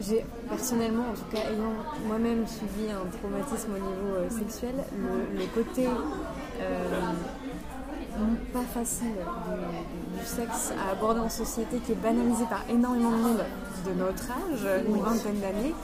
j'ai 0.00 0.24
personnellement, 0.48 1.04
en 1.10 1.14
tout 1.14 1.30
cas 1.30 1.50
ayant 1.50 1.74
moi-même 2.06 2.46
subi 2.46 2.90
un 2.90 3.06
traumatisme 3.18 3.72
au 3.72 3.78
niveau 3.78 4.30
sexuel, 4.30 4.74
le, 4.98 5.46
côté 5.54 5.86
pas 8.52 8.60
facile 8.74 9.06
du, 9.08 10.18
du 10.18 10.26
sexe 10.26 10.72
à 10.78 10.92
aborder 10.92 11.20
en 11.20 11.28
société 11.28 11.78
qui 11.78 11.92
est 11.92 12.02
banalisé 12.02 12.44
par 12.44 12.64
énormément 12.68 13.10
de 13.10 13.16
monde 13.16 13.44
de 13.86 13.92
notre 13.98 14.24
âge, 14.30 14.66
une 14.86 15.00
vingtaine 15.00 15.40
d'années, 15.40 15.74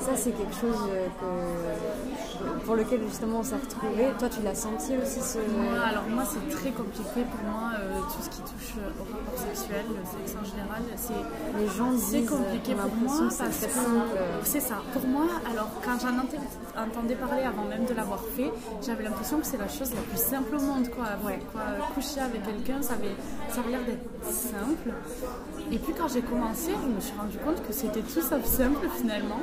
ça 0.00 0.12
c'est 0.16 0.32
quelque 0.32 0.54
chose 0.54 0.78
euh, 0.88 1.06
que, 1.18 2.64
pour 2.64 2.76
lequel 2.76 3.00
justement 3.08 3.40
on 3.40 3.42
s'est 3.42 3.56
retrouvé. 3.56 4.08
Toi 4.18 4.28
tu 4.28 4.42
l'as 4.42 4.54
senti 4.54 4.96
aussi 4.96 5.20
ce... 5.20 5.38
Moi, 5.38 5.80
alors 5.84 6.04
moi 6.08 6.24
c'est 6.24 6.56
très 6.56 6.70
compliqué 6.70 7.24
pour 7.30 7.42
moi 7.50 7.72
euh, 7.78 8.00
tout 8.00 8.22
ce 8.22 8.30
qui 8.30 8.42
touche 8.42 8.74
euh, 8.78 9.00
au 9.00 9.04
rapport 9.04 9.38
sexuel, 9.38 9.84
le 9.88 10.04
sexe 10.04 10.36
en 10.40 10.44
général, 10.44 10.82
c'est 10.96 11.12
Les 11.58 11.68
gens 11.68 11.92
c'est 11.98 12.20
disent, 12.20 12.30
compliqué 12.30 12.72
a 12.72 12.76
pour 12.82 12.94
moi 12.96 13.28
parce 13.38 13.52
c'est 13.52 13.66
que 13.66 13.78
euh, 13.78 14.60
ça. 14.60 14.76
Pour 14.92 15.06
moi, 15.06 15.26
alors 15.50 15.68
quand 15.84 15.98
j'en 16.00 16.14
entendais, 16.18 16.38
entendais 16.76 17.14
parler 17.14 17.42
avant 17.42 17.64
même 17.64 17.84
de 17.84 17.94
l'avoir 17.94 18.20
fait, 18.36 18.50
j'avais 18.84 19.04
l'impression 19.04 19.38
que 19.40 19.46
c'est 19.46 19.58
la 19.58 19.68
chose 19.68 19.90
la 19.94 20.02
plus 20.02 20.18
simple 20.20 20.56
au 20.56 20.60
monde 20.60 20.88
quoi. 20.90 21.04
Ouais. 21.26 21.38
quoi 21.52 21.62
coucher 21.94 22.20
avec 22.20 22.42
quelqu'un, 22.44 22.80
ça 22.82 22.94
avait, 22.94 23.14
ça 23.50 23.60
avait 23.60 23.70
l'air 23.70 23.84
d'être 23.84 24.08
simple. 24.30 24.90
Et 25.70 25.78
puis 25.78 25.92
quand 25.98 26.08
j'ai 26.08 26.22
commencé, 26.22 26.70
je 26.82 26.88
me 26.94 27.00
suis 27.00 27.14
rendu 27.18 27.38
compte 27.44 27.66
que 27.66 27.72
c'était 27.72 28.00
tout 28.00 28.20
sauf 28.20 28.44
simple 28.44 28.86
finalement. 28.96 29.40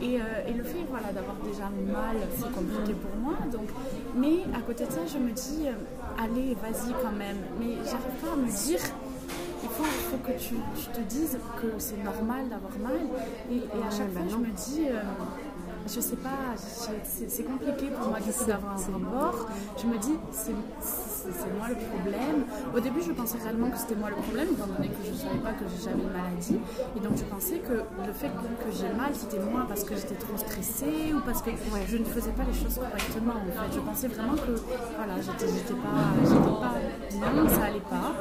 Et, 0.00 0.20
euh, 0.20 0.48
et 0.48 0.52
le 0.52 0.64
fait 0.64 0.84
voilà, 0.88 1.12
d'avoir 1.12 1.36
déjà 1.36 1.64
mal, 1.70 2.16
c'est 2.36 2.52
compliqué 2.52 2.92
pour 2.94 3.16
moi. 3.20 3.34
Donc, 3.52 3.68
mais 4.14 4.44
à 4.54 4.60
côté 4.60 4.84
de 4.86 4.90
ça, 4.92 5.00
je 5.06 5.18
me 5.18 5.30
dis, 5.32 5.66
euh, 5.66 5.72
allez, 6.22 6.54
vas-y 6.62 6.92
quand 7.02 7.16
même. 7.16 7.38
Mais 7.60 7.74
j'arrive 7.84 8.16
pas 8.22 8.32
à 8.32 8.36
me 8.36 8.46
dire, 8.46 8.80
il 9.62 9.68
faut, 9.68 9.84
il 9.84 10.04
faut 10.10 10.18
que 10.26 10.38
tu, 10.38 10.54
tu 10.80 10.86
te 10.88 11.00
dises 11.08 11.38
que 11.60 11.68
c'est 11.78 12.02
normal 12.02 12.48
d'avoir 12.48 12.72
mal. 12.82 13.00
Et, 13.50 13.56
et 13.56 13.82
à 13.86 13.90
chaque 13.90 14.12
bah 14.12 14.20
fois, 14.20 14.28
je 14.28 14.34
non. 14.36 14.40
me 14.42 14.50
dis, 14.50 14.86
euh, 14.88 15.00
je 15.86 16.00
sais 16.00 16.16
pas, 16.16 16.54
c'est 16.56 17.44
compliqué 17.44 17.86
pour 17.90 18.08
moi 18.08 18.18
d'avoir 18.46 18.72
un 18.72 18.76
rapport. 18.76 19.46
Je 19.80 19.86
me 19.86 19.98
dis, 19.98 20.14
c'est 20.32 20.52
moi 21.58 21.68
le 21.68 21.76
problème. 21.76 22.44
Au 22.74 22.80
début, 22.80 23.02
je 23.02 23.12
pensais 23.12 23.38
réellement 23.38 23.70
que 23.70 23.78
c'était 23.78 23.94
moi 23.94 24.10
le 24.10 24.16
problème, 24.16 24.48
étant 24.52 24.66
donné 24.66 24.88
que 24.88 25.04
je 25.04 25.10
ne 25.12 25.16
savais 25.16 25.38
pas 25.38 25.52
que 25.52 25.64
j'avais 25.82 26.02
une 26.02 26.10
maladie. 26.10 26.58
Et 26.96 27.00
donc, 27.00 27.16
je 27.16 27.24
pensais 27.24 27.58
que 27.58 27.72
le 27.74 28.12
fait 28.12 28.28
que, 28.28 28.70
j'ai 28.72 28.92
mal, 28.94 29.14
c'était 29.14 29.38
moi 29.38 29.64
parce 29.68 29.84
que 29.84 29.94
j'étais 29.94 30.16
trop 30.16 30.36
stressée 30.36 31.14
ou 31.14 31.20
parce 31.20 31.42
que 31.42 31.50
je 31.88 31.96
ne 31.96 32.04
faisais 32.04 32.32
pas 32.32 32.44
les 32.44 32.54
choses 32.54 32.74
correctement. 32.74 33.34
En 33.34 33.46
fait, 33.46 33.74
je 33.74 33.80
pensais 33.80 34.08
vraiment 34.08 34.34
que 34.34 34.54
voilà, 34.96 35.20
j'étais 35.20 35.74
pas, 35.74 36.66
pas 36.66 37.32
bien, 37.32 37.48
ça 37.48 37.64
allait 37.64 37.80
pas. 37.80 38.14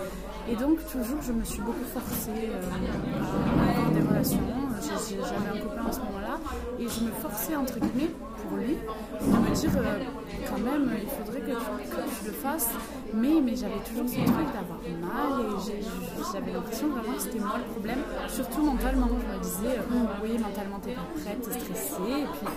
Et 0.48 0.56
donc, 0.56 0.78
toujours, 0.86 1.22
je 1.22 1.32
me 1.32 1.44
suis 1.44 1.62
beaucoup 1.62 1.86
forcée 1.92 2.30
euh, 2.30 2.62
à 2.62 3.72
avoir 3.72 3.92
des 3.92 4.02
relations. 4.02 4.65
J'avais 4.90 5.60
un 5.60 5.62
copain 5.62 5.86
en 5.88 5.92
ce 5.92 6.00
moment-là 6.00 6.38
et 6.80 6.88
je 6.88 7.04
me 7.06 7.12
forçais, 7.12 7.56
entre 7.56 7.80
guillemets, 7.80 8.12
pour 8.42 8.58
lui, 8.58 8.78
de 9.22 9.50
me 9.50 9.56
dire 9.56 9.72
euh, 9.78 10.04
quand 10.48 10.60
même, 10.60 10.92
il 11.02 11.10
faudrait 11.10 11.42
que 11.42 11.52
tu, 11.52 11.90
que 11.90 12.20
tu 12.20 12.26
le 12.26 12.32
fasses. 12.32 12.70
Mais, 13.14 13.42
mais 13.44 13.56
j'avais 13.56 13.80
toujours 13.88 14.08
ce 14.08 14.16
truc 14.16 14.48
d'avoir 14.54 14.80
mal 15.02 15.46
et 15.46 15.82
j'avais 16.34 16.52
l'impression 16.52 16.88
vraiment 16.90 17.14
que 17.14 17.22
c'était 17.22 17.40
moi 17.40 17.58
le 17.58 17.72
problème, 17.72 18.00
surtout 18.28 18.64
mentalement. 18.64 19.08
Je 19.10 19.38
me 19.38 19.44
disais, 19.44 19.78
euh, 19.80 20.24
oui, 20.24 20.38
mentalement, 20.38 20.80
t'es 20.80 20.94
pas 20.94 21.08
prête, 21.24 21.42
t'es 21.42 21.60
stressée. 21.60 22.22
Et 22.22 22.26
puis, 22.26 22.48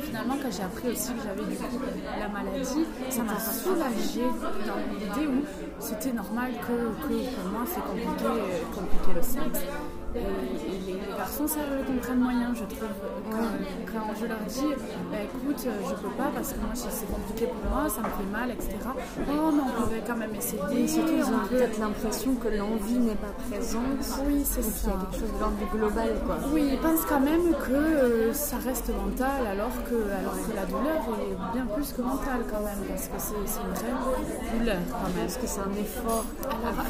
Finalement, 0.00 0.36
quand 0.42 0.50
j'ai 0.50 0.62
appris 0.62 0.88
aussi 0.90 1.12
que 1.12 1.20
j'avais 1.22 1.44
du 1.50 1.56
coup 1.56 1.78
la 2.18 2.28
maladie, 2.28 2.86
ça 3.10 3.22
m'a 3.22 3.38
soulagée 3.38 4.28
dans 4.66 4.76
l'idée 4.92 5.26
où 5.26 5.44
c'était 5.80 6.12
normal 6.12 6.52
que, 6.60 7.06
que 7.08 7.34
pour 7.34 7.50
moi 7.50 7.62
c'est 7.66 7.80
compliqué, 7.82 8.24
euh, 8.24 8.60
compliqué 8.74 9.12
le 9.14 9.22
sexe. 9.22 9.66
Et, 10.14 10.92
les, 10.92 11.16
garçons, 11.16 11.46
ça 11.46 11.60
le 11.70 11.84
comprennent 11.84 12.20
moyen, 12.20 12.52
je 12.54 12.64
trouve. 12.64 12.88
Quand, 13.30 14.14
je 14.20 14.26
leur 14.26 14.38
dis, 14.48 14.74
bah, 15.10 15.18
écoute, 15.24 15.66
je 15.66 15.94
peux 15.94 16.14
pas 16.16 16.30
parce 16.34 16.52
que 16.52 16.58
moi 16.60 16.70
c'est 16.74 17.06
compliqué 17.06 17.46
pour 17.46 17.70
moi, 17.70 17.88
ça 17.88 18.00
me 18.00 18.08
fait 18.08 18.30
mal, 18.32 18.50
etc. 18.50 18.76
Oh, 18.86 19.50
mais 19.52 19.62
on 19.62 19.82
pourrait 19.82 20.02
quand 20.06 20.16
même 20.16 20.34
essayer. 20.34 20.60
Et 20.76 20.88
surtout, 20.88 21.12
ils 21.16 21.24
ont 21.24 21.46
peut-être 21.48 21.78
l'impression 21.78 22.34
que 22.34 22.48
l'envie 22.48 22.98
n'est 22.98 23.14
pas 23.14 23.32
présente. 23.48 23.82
Oui, 24.26 24.42
c'est 24.44 24.62
ça. 24.62 24.88
Il 24.88 24.90
y 24.90 24.92
a 24.92 25.00
quelque 25.00 25.20
chose 25.20 25.34
de 25.34 25.40
l'ordre 25.40 25.56
global, 25.72 26.10
quoi. 26.26 26.36
Oui, 26.52 26.70
ils 26.72 26.78
pensent 26.78 27.06
quand 27.08 27.20
même 27.20 27.52
que 27.52 27.72
euh, 27.72 28.32
ça 28.32 28.56
reste 28.56 28.88
mental, 28.88 29.46
alors 29.50 29.72
que, 29.84 29.94
alors 29.94 30.36
que 30.36 30.56
la 30.56 30.66
douleur 30.66 31.02
est 31.20 31.54
bien 31.54 31.66
plus 31.66 31.92
que 31.92 32.02
mentale, 32.02 32.42
quand 32.50 32.64
même, 32.64 32.82
parce 32.88 33.08
que 33.08 33.18
c'est 33.18 33.60
une 33.60 33.74
vraie 33.74 34.58
douleur, 34.58 34.82
quand 34.90 35.12
même. 35.14 35.26
Parce 35.26 35.36
que 35.36 35.46
c'est 35.46 35.60
un 35.60 35.74
effort. 35.80 36.24
Alors, 36.44 36.84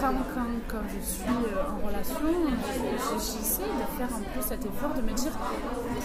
quand, 0.00 0.14
quand, 0.34 0.50
quand, 0.68 0.84
je 0.88 1.00
suis 1.04 1.24
euh, 1.24 1.72
en 1.72 1.86
relation, 1.86 2.18
j'essaie 3.18 3.62
de 3.62 3.98
faire 3.98 4.08
un 4.14 4.22
peu 4.34 4.40
cet 4.40 4.64
effort 4.64 4.94
de 4.94 5.02
me 5.02 5.12
dire 5.12 5.32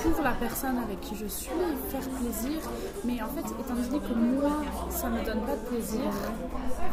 pour 0.03 0.23
la 0.23 0.31
personne 0.31 0.77
avec 0.77 0.99
qui 1.01 1.15
je 1.15 1.25
suis, 1.25 1.49
faire 1.89 2.07
plaisir. 2.19 2.59
Mais 3.05 3.21
en 3.21 3.27
fait, 3.27 3.41
étant 3.41 3.75
donné 3.75 3.99
que 3.99 4.13
moi, 4.13 4.61
ça 4.89 5.09
ne 5.09 5.19
me 5.19 5.25
donne 5.25 5.41
pas 5.41 5.55
de 5.55 5.65
plaisir, 5.69 6.09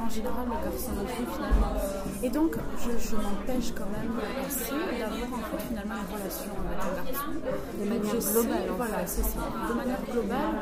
en 0.05 0.09
général, 0.09 0.47
le 0.47 0.71
garçon 0.71 0.93
non 0.97 1.05
plus 1.05 1.27
finalement. 1.35 1.75
Et 2.23 2.31
donc, 2.31 2.57
je, 2.79 3.17
m'empêche 3.17 3.73
quand 3.75 3.91
même 3.91 4.13
assez 4.47 4.71
d'avoir 4.99 5.41
en 5.41 5.43
fait 5.51 5.63
finalement 5.69 5.95
une 5.95 6.17
relation 6.17 6.53
avec 6.67 6.81
un 6.81 7.11
garçon. 7.11 7.31
De 7.79 7.89
manière 7.89 8.33
globale. 8.33 8.71
voilà, 8.77 9.07
c'est 9.07 9.23
ça. 9.23 9.41
De 9.69 9.75
manière 9.75 10.03
globale, 10.11 10.55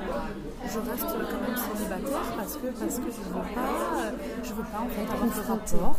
je 0.73 0.79
reste 0.79 1.07
quand 1.09 1.41
même 1.41 1.57
célibataire 1.57 2.29
parce 2.37 2.57
que, 2.57 2.67
parce 2.69 2.97
que 2.99 3.09
je 3.09 3.21
ne 3.25 3.33
veux 3.35 3.49
pas, 3.55 3.73
je 4.43 4.53
veux 4.53 4.69
pas 4.69 4.81
en 4.85 4.89
fait 4.89 5.09
avoir 5.09 5.29
de 5.29 5.41
rapport. 5.49 5.97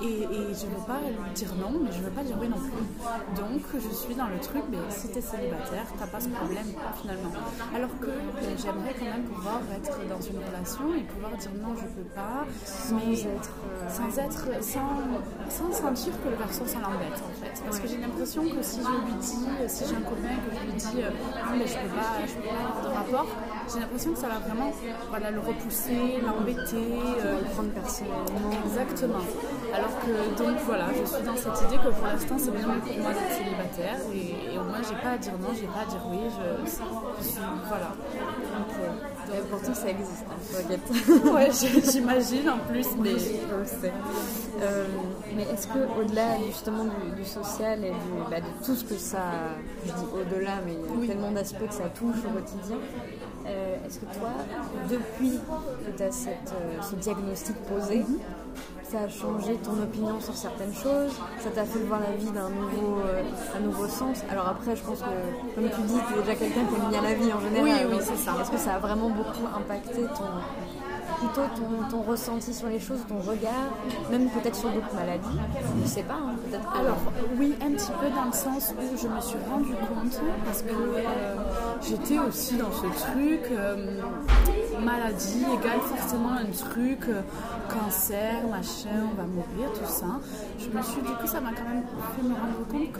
Et, 0.00 0.24
et, 0.24 0.54
je 0.54 0.64
ne 0.66 0.72
veux 0.76 0.86
pas 0.86 1.00
dire 1.34 1.52
non, 1.56 1.80
mais 1.82 1.92
je 1.92 1.98
ne 1.98 2.04
veux 2.04 2.10
pas 2.10 2.24
dire 2.24 2.36
oui 2.40 2.48
non 2.48 2.60
plus. 2.60 2.84
Donc 3.36 3.62
je 3.74 3.94
suis 3.94 4.14
dans 4.14 4.28
le 4.28 4.38
truc, 4.40 4.62
mais 4.70 4.78
si 4.88 5.08
tu 5.08 5.18
es 5.18 5.20
célibataire, 5.20 5.86
tu 5.92 5.98
n'as 6.00 6.06
pas 6.06 6.20
ce 6.20 6.28
problème 6.28 6.68
finalement. 7.00 7.32
Alors 7.74 7.92
que 8.00 8.06
ben, 8.06 8.56
j'aimerais 8.56 8.94
quand 8.98 9.10
même 9.10 9.24
pouvoir 9.24 9.60
être 9.76 9.96
dans 10.08 10.20
une 10.20 10.38
relation 10.38 10.84
et 10.96 11.04
pouvoir 11.04 11.36
dire 11.36 11.52
non, 11.60 11.74
je 11.76 11.84
ne 11.84 11.94
peux 11.96 12.10
pas, 12.14 12.44
sans 12.64 12.96
mais 12.96 13.20
être, 13.20 13.54
euh, 13.64 13.88
sans, 13.88 14.18
être 14.18 14.44
sans, 14.62 14.92
sans, 15.48 15.72
sentir 15.72 16.12
que 16.22 16.28
le 16.28 16.36
garçon 16.36 16.64
ça 16.66 16.78
l'embête 16.80 17.20
en 17.20 17.34
fait. 17.40 17.62
Parce 17.64 17.78
que 17.78 17.88
j'ai 17.88 17.98
l'impression 17.98 18.42
que 18.42 18.62
si 18.62 18.80
je 18.80 18.88
lui 18.88 19.14
dis, 19.20 19.68
si 19.68 19.84
j'ai 19.88 19.96
un 19.96 20.04
copain 20.04 20.36
que 20.44 20.50
je 20.56 20.60
lui 20.64 20.72
dis 20.76 21.02
euh, 21.02 21.10
non 21.10 21.56
mais 21.56 21.66
je 21.66 21.76
ne 21.76 21.88
peux, 21.88 21.96
pas, 21.96 22.26
je 22.26 22.34
peux 22.34 22.48
pas 22.48 22.60
avoir 22.60 22.82
de 22.82 22.94
rapport, 22.94 23.26
j'ai 23.72 23.80
l'impression 23.80 24.09
que 24.12 24.18
ça 24.18 24.28
va 24.28 24.38
vraiment 24.38 24.72
voilà, 25.08 25.30
le 25.30 25.40
repousser, 25.40 26.20
l'embêter, 26.24 26.88
euh, 27.24 27.40
le 27.40 27.48
prendre 27.50 27.70
personnellement. 27.70 28.50
Exactement. 28.64 29.24
Alors 29.74 29.94
que 30.00 30.42
donc 30.42 30.56
voilà, 30.66 30.86
je 30.92 31.04
suis 31.04 31.24
dans 31.24 31.36
cette 31.36 31.68
idée 31.68 31.76
que 31.76 31.90
pour 31.90 32.06
l'instant 32.06 32.36
c'est 32.38 32.50
bien 32.50 32.68
pour 32.68 32.98
moi 32.98 33.12
d'être 33.12 33.32
célibataire 33.32 33.98
et, 34.14 34.58
au 34.58 34.64
moins 34.64 34.82
j'ai 34.82 34.96
pas 34.96 35.14
à 35.14 35.18
dire 35.18 35.32
non, 35.38 35.48
j'ai 35.54 35.66
pas 35.66 35.82
à 35.82 35.86
dire 35.86 36.02
oui, 36.10 36.18
je, 36.28 36.70
suis 36.70 37.38
voilà. 37.68 37.92
Donc, 38.56 39.32
et 39.32 39.40
pourtant 39.48 39.74
ça 39.74 39.88
existe, 39.90 40.24
hein, 40.28 41.30
ouais, 41.32 41.50
j'imagine 41.92 42.50
en 42.50 42.58
plus, 42.58 42.86
mais 42.98 43.10
je 43.10 43.56
le 43.56 43.64
sais. 43.64 43.92
Euh, 44.62 44.86
mais 45.36 45.42
est-ce 45.42 45.66
que 45.68 45.78
au-delà 46.00 46.36
justement 46.46 46.84
du, 47.16 47.24
social 47.24 47.84
et 47.84 47.92
bah, 48.30 48.40
de 48.40 48.64
tout 48.64 48.74
ce 48.74 48.84
que 48.84 48.96
ça, 48.96 49.22
je 49.86 49.92
dis 49.92 50.06
au-delà, 50.12 50.56
mais 50.66 50.74
il 50.74 51.00
y 51.00 51.04
a 51.04 51.14
tellement 51.14 51.30
d'aspects 51.30 51.66
que 51.68 51.74
ça 51.74 51.88
touche 51.90 52.16
au 52.26 52.30
quotidien, 52.30 52.76
euh, 53.46 53.86
est-ce 53.86 53.98
que 54.00 54.06
toi, 54.06 54.30
depuis 54.88 55.38
que 55.86 55.96
tu 55.96 56.02
as 56.02 56.06
euh, 56.06 56.82
ce 56.82 56.94
diagnostic 56.96 57.56
posé, 57.62 58.04
ça 58.82 59.00
a 59.00 59.08
changé 59.08 59.54
ton 59.56 59.80
opinion 59.82 60.20
sur 60.20 60.34
certaines 60.34 60.74
choses? 60.74 61.12
Ça 61.38 61.50
t'a 61.50 61.64
fait 61.64 61.78
voir 61.80 62.00
la 62.00 62.16
vie 62.16 62.30
d'un 62.30 62.50
nouveau, 62.50 63.00
euh, 63.06 63.22
nouveau 63.62 63.86
sens? 63.86 64.22
Alors 64.30 64.48
après, 64.48 64.76
je 64.76 64.82
pense 64.82 65.00
que, 65.00 65.54
comme 65.54 65.70
tu 65.70 65.80
dis, 65.82 65.98
tu 66.08 66.18
es 66.18 66.22
déjà 66.22 66.34
quelqu'un 66.34 66.64
qui 66.64 66.74
aime 66.74 66.90
bien 66.90 67.02
la 67.02 67.14
vie 67.14 67.32
en 67.32 67.40
général. 67.40 67.64
Oui, 67.64 67.94
oui, 67.96 67.98
c'est 68.00 68.16
ça. 68.16 68.34
Est-ce 68.40 68.50
que 68.50 68.58
ça 68.58 68.74
a 68.74 68.78
vraiment 68.78 69.10
beaucoup 69.10 69.46
impacté 69.56 70.02
ton, 70.02 70.30
plutôt 71.20 71.42
ton, 71.90 72.02
ressenti 72.02 72.54
sur 72.54 72.68
les 72.68 72.80
choses, 72.80 73.00
ton 73.08 73.18
regard, 73.18 73.70
même 74.10 74.28
peut-être 74.30 74.56
sur 74.56 74.70
d'autres 74.70 74.94
maladies. 74.94 75.38
Je 75.76 75.82
ne 75.82 75.86
sais 75.86 76.02
pas, 76.02 76.14
hein, 76.14 76.34
peut-être. 76.44 76.68
Alors, 76.74 76.98
oui, 77.38 77.54
un 77.60 77.72
petit 77.72 77.92
peu 78.00 78.08
dans 78.10 78.24
le 78.24 78.32
sens 78.32 78.72
où 78.76 78.96
je 78.96 79.06
me 79.06 79.20
suis 79.20 79.38
rendu 79.50 79.72
compte, 79.72 80.20
parce 80.44 80.62
que 80.62 80.72
euh, 80.72 81.36
j'étais 81.82 82.18
aussi 82.18 82.56
dans 82.56 82.72
ce 82.72 82.86
truc, 82.86 83.42
euh, 83.52 84.00
maladie 84.80 85.44
égale 85.44 85.80
forcément 85.80 86.32
un 86.32 86.50
truc, 86.52 87.08
euh, 87.08 87.22
cancer, 87.68 88.42
machin, 88.50 89.08
on 89.12 89.14
va 89.14 89.26
mourir, 89.26 89.72
tout 89.72 89.90
ça. 89.90 90.20
Je 90.58 90.68
me 90.68 90.82
suis, 90.82 91.02
du 91.02 91.12
coup, 91.14 91.26
ça 91.26 91.40
m'a 91.40 91.50
quand 91.52 91.68
même 91.68 91.84
fait 92.16 92.22
me 92.22 92.34
rendre 92.34 92.66
compte 92.70 92.92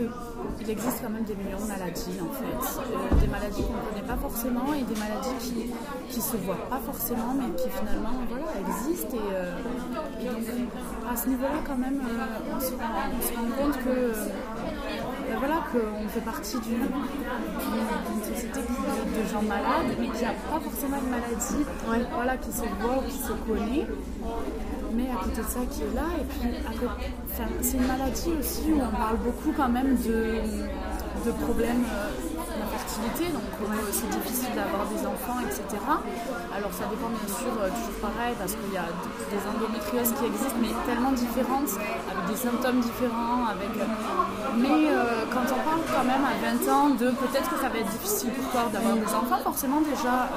qu'il 0.59 0.71
existe 0.71 1.03
quand 1.03 1.11
même 1.11 1.25
des 1.25 1.35
millions 1.35 1.61
de 1.61 1.69
maladies, 1.69 2.19
en 2.21 2.33
fait. 2.33 3.21
des 3.21 3.27
maladies 3.27 3.63
qu'on 3.63 3.75
ne 3.75 3.91
connaît 3.91 4.07
pas 4.07 4.17
forcément 4.17 4.73
et 4.75 4.83
des 4.83 4.99
maladies 4.99 5.71
qui 6.09 6.17
ne 6.17 6.23
se 6.23 6.37
voient 6.39 6.69
pas 6.69 6.81
forcément, 6.85 7.35
mais 7.35 7.55
qui 7.57 7.69
finalement 7.69 8.21
voilà, 8.29 8.53
existe. 8.67 9.13
Et, 9.15 9.33
euh, 9.33 9.55
à 11.11 11.17
ce 11.17 11.29
niveau-là, 11.29 11.59
quand 11.67 11.77
même, 11.77 12.01
euh, 12.01 12.55
on 12.55 12.61
se, 12.61 12.71
rend, 12.73 13.51
compte 13.59 13.77
que 13.79 13.89
euh, 13.89 14.13
ben 15.31 15.39
voilà, 15.39 15.63
qu'on 15.71 16.09
fait 16.09 16.21
partie 16.21 16.59
d'une 16.61 16.89
société 18.25 18.61
de, 18.61 19.33
gens 19.33 19.43
malades, 19.43 19.97
mais 19.99 20.09
qui 20.09 20.23
n'a 20.25 20.33
pas 20.51 20.61
forcément 20.61 20.97
une 20.97 21.11
maladie. 21.11 22.09
Voilà, 22.13 22.37
qui 22.37 22.51
se 22.51 22.63
voit 22.81 22.99
ou 22.99 23.03
qui 23.09 23.17
se 23.17 23.33
connaît. 23.33 23.87
Mais 24.93 25.09
à 25.09 25.23
côté 25.23 25.41
de 25.43 25.47
ça 25.47 25.61
qui 25.71 25.83
est 25.83 25.95
là, 25.95 26.09
et 26.21 26.25
puis 26.25 26.51
c'est 27.63 27.77
une 27.77 27.87
maladie 27.87 28.33
aussi 28.41 28.73
où 28.73 28.81
on 28.81 28.97
parle 28.97 29.19
beaucoup 29.19 29.53
quand 29.57 29.69
même 29.69 29.97
de, 29.97 30.41
de 31.25 31.31
problèmes 31.45 31.85
donc 33.01 33.43
c'est 33.93 34.11
difficile 34.11 34.55
d'avoir 34.55 34.85
des 34.89 35.07
enfants, 35.07 35.41
etc. 35.41 35.65
Alors 36.55 36.73
ça 36.73 36.85
dépend 36.91 37.09
bien 37.09 37.29
sûr 37.29 37.53
euh, 37.61 37.69
toujours 37.69 37.99
pareil 38.01 38.35
parce 38.39 38.53
qu'il 38.53 38.73
y 38.73 38.77
a 38.77 38.89
des 39.33 39.43
endométrioses 39.49 40.13
qui 40.19 40.25
existent 40.27 40.61
mais 40.61 40.73
tellement 40.85 41.13
différentes, 41.13 41.73
avec 42.11 42.25
des 42.29 42.37
symptômes 42.37 42.81
différents, 42.81 43.47
avec... 43.49 43.73
Euh, 43.77 43.89
mais 44.57 44.93
euh, 44.93 45.25
quand 45.33 45.47
on 45.49 45.61
parle 45.65 45.85
quand 45.89 46.05
même 46.05 46.25
à 46.25 46.37
20 46.37 46.73
ans 46.73 46.91
de 46.91 47.11
peut-être 47.11 47.49
que 47.49 47.57
ça 47.61 47.69
va 47.69 47.79
être 47.79 47.91
difficile 47.91 48.31
pour 48.31 48.51
toi 48.53 48.69
d'avoir 48.73 48.97
des 48.97 49.13
enfants, 49.15 49.41
forcément 49.43 49.81
déjà 49.81 50.29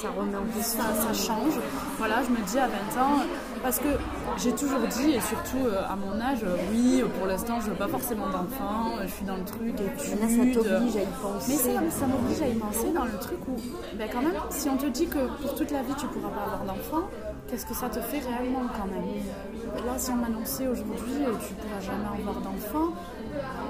ça 0.00 0.08
remet 0.10 0.36
en 0.36 0.44
plus, 0.44 0.62
ça, 0.62 0.94
ça 0.94 1.12
change. 1.12 1.54
Voilà, 1.98 2.22
je 2.22 2.30
me 2.30 2.46
dis 2.46 2.58
à 2.58 2.68
20 2.68 3.02
ans, 3.02 3.18
parce 3.62 3.78
que 3.78 3.88
j'ai 4.36 4.52
toujours 4.52 4.80
dit, 4.80 5.10
et 5.12 5.20
surtout 5.20 5.66
euh, 5.66 5.82
à 5.88 5.96
mon 5.96 6.20
âge, 6.20 6.44
euh, 6.44 6.56
oui, 6.70 7.02
pour 7.18 7.26
l'instant, 7.26 7.60
je 7.60 7.70
veux 7.70 7.76
pas 7.76 7.88
forcément 7.88 8.28
d'enfants, 8.28 8.98
euh, 8.98 9.02
je 9.06 9.12
suis 9.12 9.24
dans 9.24 9.36
le 9.36 9.44
truc 9.44 9.74
études. 9.74 10.20
Là, 10.20 10.28
ça 10.28 10.60
t'oblige 10.60 10.96
à 10.96 11.02
y 11.02 11.06
penser. 11.20 11.52
Mais 11.82 11.90
ça, 11.90 12.06
m'oblige 12.06 12.42
à 12.42 12.48
y 12.48 12.54
penser 12.54 12.90
dans 12.94 13.04
le 13.04 13.18
truc 13.18 13.38
où, 13.48 13.56
ben 13.96 14.08
quand 14.10 14.22
même, 14.22 14.36
si 14.50 14.68
on 14.68 14.76
te 14.76 14.86
dit 14.86 15.06
que 15.06 15.26
pour 15.42 15.54
toute 15.54 15.70
la 15.70 15.82
vie, 15.82 15.94
tu 15.98 16.06
pourras 16.06 16.30
pas 16.30 16.42
avoir 16.42 16.64
d'enfants, 16.64 17.08
qu'est-ce 17.48 17.66
que 17.66 17.74
ça 17.74 17.88
te 17.88 18.00
fait 18.00 18.20
réellement 18.20 18.68
quand 18.76 18.86
même? 18.86 19.84
Là, 19.84 19.94
si 19.96 20.10
on 20.10 20.16
m'annonçait 20.16 20.68
aujourd'hui, 20.68 21.24
tu 21.46 21.54
pourras 21.54 21.80
jamais 21.80 22.20
avoir 22.20 22.40
d'enfants, 22.40 22.92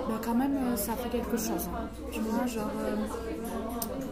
ben 0.09 0.21
quand 0.25 0.35
même, 0.35 0.77
ça 0.77 0.93
fait 0.95 1.09
quelque 1.09 1.37
chose. 1.37 1.69
Hein. 1.75 1.89
Tu 2.13 2.21
vois, 2.21 2.47
genre 2.47 2.71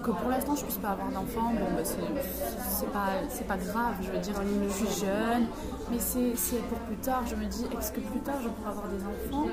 que 0.07 0.13
pour 0.13 0.31
l'instant 0.31 0.55
je 0.55 0.63
puisse 0.63 0.77
pas 0.77 0.91
avoir 0.91 1.09
d'enfant, 1.11 1.51
bon, 1.53 1.67
bah, 1.75 1.83
c'est 1.83 2.93
pas, 2.93 3.55
pas 3.55 3.57
grave, 3.57 3.95
je 4.03 4.11
veux 4.13 4.19
dire, 4.19 4.35
je 4.69 4.73
suis 4.73 5.05
jeune, 5.05 5.47
mais 5.91 5.99
c'est 5.99 6.63
pour 6.69 6.79
plus 6.79 6.97
tard. 6.97 7.25
Je 7.27 7.35
me 7.35 7.45
dis, 7.47 7.65
est-ce 7.77 7.91
que 7.91 8.01
plus 8.01 8.21
tard 8.21 8.37
je 8.41 8.49
pourrai 8.49 8.71
avoir 8.71 8.87
des 8.87 9.03
enfants? 9.03 9.49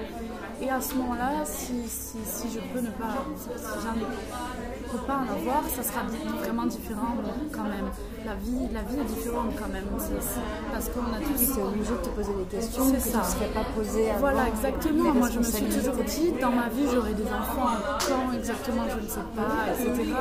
Et 0.61 0.69
à 0.69 0.79
ce 0.79 0.93
moment-là, 0.95 1.43
si, 1.45 1.87
si, 1.87 2.17
si, 2.23 2.51
je 2.51 2.59
peux 2.71 2.81
ne 2.81 2.91
pas, 2.91 3.25
pas 4.97 5.17
en 5.17 5.27
avoir, 5.33 5.63
ça 5.75 5.83
sera 5.83 6.01
vraiment 6.39 6.65
différent 6.65 7.15
quand 7.51 7.63
même. 7.63 7.89
La 8.25 8.35
vie, 8.35 8.67
la 8.73 8.81
vie 8.83 8.99
est 8.99 9.15
différente 9.15 9.53
quand 9.57 9.71
même. 9.71 9.85
parce 10.71 10.89
qu'on 10.89 11.13
a 11.13 11.19
tous. 11.19 11.53
c'est 11.53 11.61
obligé 11.61 11.91
de 11.91 11.97
te 11.97 12.09
poser 12.09 12.31
des 12.33 12.57
questions 12.57 12.91
que 12.91 12.99
ça. 12.99 13.19
ne 13.19 13.23
serais 13.23 13.53
pas 13.53 13.63
avant. 13.73 14.15
Voilà, 14.19 14.47
exactement. 14.47 15.13
Moi, 15.13 15.29
je 15.31 15.39
me 15.39 15.43
suis 15.43 15.65
toujours 15.65 16.03
dit, 16.03 16.33
dans 16.39 16.51
ma 16.51 16.69
vie, 16.69 16.87
j'aurai 16.93 17.13
des 17.13 17.25
enfants. 17.25 17.75
Quand 18.07 18.33
exactement, 18.33 18.83
je 18.89 19.03
ne 19.03 19.09
sais 19.09 19.27
pas, 19.35 19.73
etc 19.73 20.13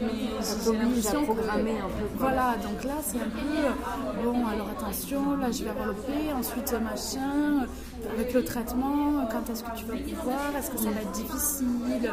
mais 0.00 0.28
j'ai 0.64 0.78
l'impression 0.78 1.24
programmer 1.24 1.78
un 1.78 1.88
peu. 1.88 2.06
Voilà, 2.16 2.56
donc 2.56 2.84
là 2.84 2.94
c'est 3.02 3.18
un 3.18 3.30
peu 3.30 4.24
bon. 4.24 4.46
Alors 4.46 4.68
attention, 4.68 5.36
là 5.36 5.50
je 5.50 5.64
vais 5.64 5.70
reloper, 5.70 6.32
ensuite 6.38 6.72
machin, 6.82 7.66
avec 8.12 8.32
le 8.34 8.44
traitement, 8.44 9.26
quand 9.30 9.52
est-ce 9.52 9.64
que 9.64 9.76
tu 9.76 9.84
vas 9.86 9.96
pouvoir, 9.96 10.56
est-ce 10.58 10.70
que 10.70 10.78
ça 10.78 10.90
va 10.90 11.00
être 11.00 11.12
difficile? 11.12 12.12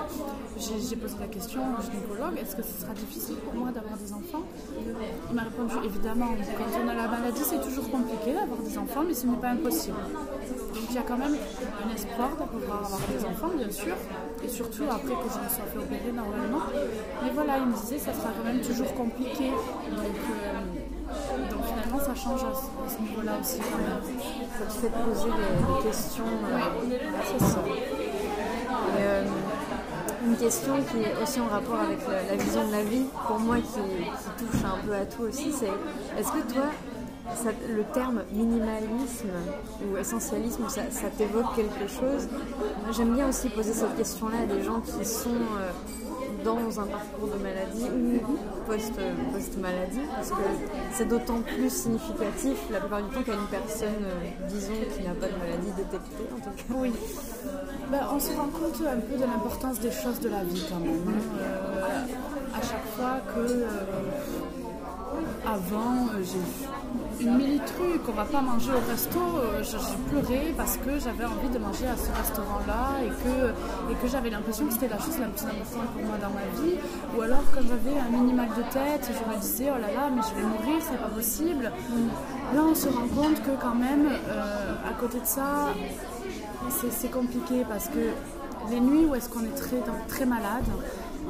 J'ai 0.58 0.96
posé 0.96 1.16
la 1.20 1.28
question 1.28 1.62
au 1.62 1.82
gynécologue, 1.82 2.38
est-ce 2.42 2.56
que 2.56 2.64
ce 2.64 2.82
sera 2.82 2.94
difficile 2.94 3.36
pour 3.38 3.54
moi 3.54 3.72
d'avoir 3.72 3.98
des 3.98 4.14
enfants? 4.14 4.44
Il 5.30 5.36
m'a 5.36 5.44
répondu 5.44 5.76
évidemment. 5.86 6.30
Quand 6.58 6.80
on 6.84 6.88
a 6.88 6.94
la 6.94 7.08
maladie, 7.08 7.42
c'est 7.44 7.62
toujours 7.62 7.90
compliqué 7.90 8.34
d'avoir 8.34 8.60
des 8.60 8.78
enfants, 8.78 9.04
mais 9.08 9.14
ce 9.14 9.28
n'est 9.28 9.38
pas 9.38 9.50
impossible. 9.50 9.98
Donc 10.74 10.84
il 10.90 10.96
y 10.96 10.98
a 10.98 11.04
quand 11.04 11.18
même 11.18 11.36
un 11.36 11.94
espoir 11.94 12.30
de 12.32 12.46
pouvoir 12.46 12.86
avoir 12.86 13.02
des 13.12 13.26
enfants, 13.26 13.52
bien 13.56 13.72
sûr, 13.72 13.96
et 14.44 14.50
surtout 14.50 14.84
après 14.90 15.14
que 15.14 15.30
je 15.34 15.40
me 15.40 15.50
sois 15.50 15.66
fait 15.72 15.78
opérer 15.78 16.12
normalement. 16.14 16.64
Mais 17.24 17.30
voilà, 17.34 17.58
il 17.60 17.68
me 17.68 17.76
disait 17.76 18.00
ça 18.00 18.14
sera 18.14 18.30
quand 18.36 18.44
même 18.44 18.62
toujours 18.62 18.94
compliqué. 18.94 19.50
Donc, 19.50 20.18
euh, 20.30 20.64
finalement, 21.68 22.00
ça 22.00 22.16
change 22.16 22.44
à 22.44 22.54
ce, 22.90 23.02
niveau-là 23.02 23.34
aussi. 23.42 23.58
Ça 23.58 24.66
te 24.66 24.72
fait 24.74 24.90
poser 24.90 25.30
des, 25.30 25.88
questions. 25.88 26.24
Oui, 26.84 26.96
c'est 27.26 27.46
ça. 27.46 27.60
Une 30.26 30.38
question 30.38 30.74
qui 30.90 31.04
est 31.04 31.22
aussi 31.22 31.42
en 31.42 31.48
rapport 31.48 31.82
avec 31.82 32.00
la, 32.08 32.36
vision 32.36 32.66
de 32.68 32.72
la 32.72 32.84
vie, 32.84 33.06
pour 33.28 33.40
moi 33.40 33.58
qui, 33.58 33.64
touche 34.46 34.64
un 34.64 34.86
peu 34.86 34.94
à 34.94 35.06
tout 35.06 35.24
aussi, 35.24 35.52
c'est 35.52 35.68
est-ce 36.18 36.32
que 36.32 36.54
toi, 36.54 36.64
le 37.70 37.84
terme 37.94 38.24
minimalisme 38.32 39.30
ou 39.84 39.98
essentialisme, 39.98 40.68
ça, 40.70 40.82
t'évoque 41.18 41.56
quelque 41.56 41.88
chose 41.88 42.28
J'aime 42.92 43.16
bien 43.16 43.30
aussi 43.30 43.50
poser 43.50 43.74
cette 43.74 43.96
question-là 43.96 44.38
à 44.44 44.46
des 44.46 44.64
gens 44.64 44.82
qui 44.82 45.06
sont 45.06 45.30
euh, 45.30 45.72
dans 46.44 46.80
un 46.80 46.86
parcours 46.86 47.30
de 47.30 47.42
maladie 47.42 47.86
ou 47.94 48.66
post-maladie, 48.66 50.02
parce 50.16 50.30
que 50.30 50.44
c'est 50.94 51.08
d'autant 51.08 51.42
plus 51.42 51.70
significatif 51.70 52.58
la 52.72 52.80
plupart 52.80 53.02
du 53.02 53.10
temps 53.10 53.24
qu'à 53.24 53.34
une 53.34 53.48
personne, 53.50 54.04
euh, 54.04 54.48
disons, 54.50 54.74
qui 54.96 55.04
n'a 55.04 55.14
pas 55.14 55.28
de 55.28 55.38
maladie 55.38 55.72
détectée 55.76 56.28
en 56.34 56.40
tout 56.40 56.50
cas. 56.50 56.74
Oui. 56.76 56.92
Ben, 57.92 58.00
on 58.14 58.20
se 58.20 58.32
rend 58.36 58.48
compte 58.48 58.82
un 58.88 59.00
peu 59.00 59.16
de 59.16 59.24
l'importance 59.24 59.80
des 59.80 59.92
choses 59.92 60.20
de 60.20 60.30
la 60.30 60.44
vie 60.44 60.66
quand 60.70 60.80
même. 60.80 61.04
Hein. 61.08 61.22
Euh, 61.40 62.58
à 62.58 62.62
chaque 62.62 62.86
fois 62.96 63.20
que 63.34 63.40
euh, 63.40 63.68
avant 65.46 66.08
j'ai 66.22 66.40
une 67.20 67.38
mini 67.38 67.60
truc, 67.60 68.02
on 68.08 68.12
va 68.12 68.26
pas 68.26 68.42
manger 68.42 68.72
au 68.72 68.90
resto, 68.90 69.20
euh, 69.20 69.64
j'ai 69.64 69.78
pleuré 70.10 70.54
parce 70.56 70.78
que 70.78 71.00
j'avais 71.00 71.26
envie 71.26 71.50
de 71.50 71.60
manger 71.60 71.88
à 71.88 71.98
ce 71.98 72.12
restaurant-là 72.12 73.04
et 73.06 73.10
que, 73.10 73.92
et 73.92 73.96
que 73.96 74.08
j'avais 74.08 74.30
l'impression 74.30 74.68
que 74.68 74.74
c'était 74.74 74.88
la 74.88 75.00
chose 75.00 75.20
la 75.20 75.28
plus 75.28 75.46
importante 75.46 75.90
pour 75.94 76.04
moi 76.04 76.18
dans 76.22 76.30
ma 76.30 76.48
vie. 76.62 76.76
Ou 77.18 77.22
alors 77.22 77.44
quand 77.54 77.62
j'avais 77.62 77.98
un 78.00 78.10
minimal 78.10 78.50
de 78.58 78.64
tête, 78.74 79.10
je 79.10 79.34
me 79.34 79.40
disais 79.40 79.70
oh 79.70 79.80
là 79.80 79.88
là, 79.94 80.10
mais 80.14 80.22
je 80.22 80.36
vais 80.36 80.48
mourir, 80.48 80.82
c'est 80.82 80.98
pas 80.98 81.10
possible. 81.10 81.72
Là 82.56 82.62
on 82.62 82.76
se 82.76 82.88
rend 82.88 83.08
compte 83.08 83.42
que 83.42 83.52
quand 83.62 83.76
même, 83.76 84.08
euh, 84.30 84.74
à 84.90 84.94
côté 85.00 85.20
de 85.20 85.26
ça, 85.26 85.70
c'est 86.90 87.12
compliqué 87.12 87.66
parce 87.68 87.88
que 87.88 88.12
les 88.72 88.80
nuits 88.80 89.06
où 89.06 89.16
est-ce 89.16 89.30
qu'on 89.30 89.42
est 89.44 89.56
très, 89.56 89.82
très 90.08 90.26
malade, 90.26 90.66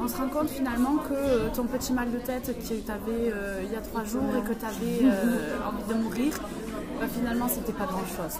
on 0.00 0.08
se 0.08 0.16
rend 0.16 0.28
compte 0.28 0.50
finalement 0.50 0.96
que 0.96 1.14
euh, 1.14 1.48
ton 1.54 1.64
petit 1.64 1.92
mal 1.92 2.10
de 2.10 2.18
tête 2.18 2.46
que 2.46 2.62
tu 2.62 2.90
avais 2.90 3.32
euh, 3.32 3.62
il 3.64 3.72
y 3.72 3.76
a 3.76 3.80
trois 3.80 4.04
jours 4.04 4.22
et 4.36 4.48
que 4.48 4.54
tu 4.54 4.64
avais 4.64 5.04
euh, 5.04 5.58
envie 5.66 5.88
de 5.88 5.94
mourir, 5.94 6.32
bah, 7.00 7.06
finalement 7.12 7.48
c'était 7.48 7.72
pas 7.72 7.86
grand 7.86 8.06
chose. 8.06 8.38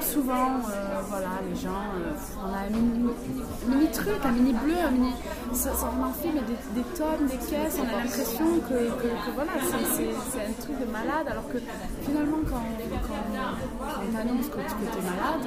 Souvent, 0.00 0.60
voilà, 1.08 1.40
les 1.48 1.56
gens, 1.56 1.84
on 2.40 2.52
a 2.52 2.58
un 2.66 2.70
mini, 2.70 3.90
truc, 3.90 4.14
un 4.24 4.32
mini 4.32 4.52
bleu, 4.52 4.74
un 4.86 4.90
mini, 4.90 5.12
ça, 5.52 5.70
en 5.72 6.12
fait 6.12 6.28
mais 6.34 6.40
des, 6.40 6.82
tonnes, 6.96 7.26
des 7.26 7.36
caisses, 7.36 7.78
on 7.78 7.88
a 7.88 8.02
l'impression 8.02 8.44
que, 8.68 9.32
voilà, 9.34 9.52
c'est 9.62 10.40
un 10.40 10.52
truc 10.60 10.78
de 10.80 10.90
malade, 10.90 11.28
alors 11.28 11.48
que 11.48 11.58
finalement 12.02 12.38
quand, 12.48 12.62
on 14.02 14.12
t'annonce 14.12 14.48
que, 14.48 14.56
tu 14.56 14.98
es 14.98 15.02
malade, 15.02 15.46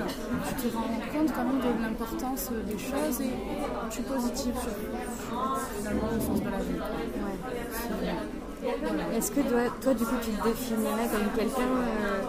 tu 0.62 0.68
te 0.70 0.76
rends 0.76 1.00
compte 1.14 1.34
quand 1.34 1.46
même 1.46 1.60
de 1.60 1.84
l'importance 1.84 2.50
des 2.66 2.78
choses 2.78 3.22
et 3.22 3.34
tu 3.90 4.00
es 4.02 4.04
positif 4.04 4.54
sur, 4.62 4.72
finalement 5.78 6.08
le 6.14 6.20
sens 6.20 6.42
de 6.42 6.50
la 6.50 6.58
vie. 6.58 6.82
Est-ce 9.16 9.32
que 9.32 9.42
toi, 9.42 9.60
toi, 9.82 9.94
du 9.94 10.04
coup, 10.04 10.16
tu 10.22 10.32
te 10.32 10.44
définirais 10.44 11.08
comme 11.12 11.30
quelqu'un 11.36 11.62
euh, 11.62 12.22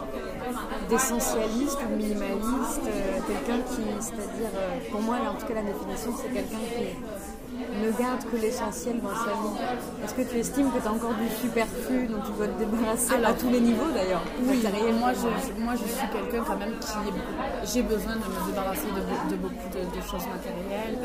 d'essentialiste 0.89 1.79
ou 1.85 1.97
minimaliste 1.97 2.83
euh, 2.87 3.19
Quelqu'un 3.27 3.63
qui, 3.63 3.83
c'est-à-dire, 4.01 4.53
euh, 4.55 4.91
pour 4.91 5.01
moi, 5.01 5.17
en 5.29 5.35
tout 5.35 5.47
cas, 5.47 5.55
la 5.55 5.63
définition, 5.63 6.13
c'est 6.17 6.33
quelqu'un 6.33 6.57
qui 6.57 7.83
ne 7.83 7.91
garde 7.91 8.25
que 8.31 8.37
l'essentiel 8.37 9.01
dans 9.01 9.15
sa 9.15 9.33
vie. 9.33 10.05
Est-ce 10.05 10.15
que 10.15 10.23
tu 10.23 10.39
estimes 10.39 10.71
que 10.71 10.81
tu 10.81 10.87
as 10.87 10.93
encore 10.93 11.15
du 11.15 11.29
superflu 11.29 12.07
dont 12.07 12.21
tu 12.25 12.33
dois 12.33 12.49
te 12.49 12.59
débarrasser 12.59 13.15
à 13.25 13.33
tous 13.33 13.51
les 13.51 13.61
niveaux 13.61 13.91
d'ailleurs? 13.93 14.23
Oui, 14.43 14.63
moi 14.99 15.13
je, 15.13 15.63
moi 15.63 15.75
je 15.75 15.85
suis 15.85 16.09
quelqu'un 16.09 16.45
quand 16.47 16.57
même 16.57 16.79
qui 16.79 17.73
j'ai 17.73 17.83
besoin 17.83 18.15
de 18.15 18.19
me 18.19 18.47
débarrasser 18.47 18.89
de, 19.31 19.37
beaucoup 19.37 19.69
de, 19.75 20.01
choses 20.01 20.27
matérielles. 20.27 20.99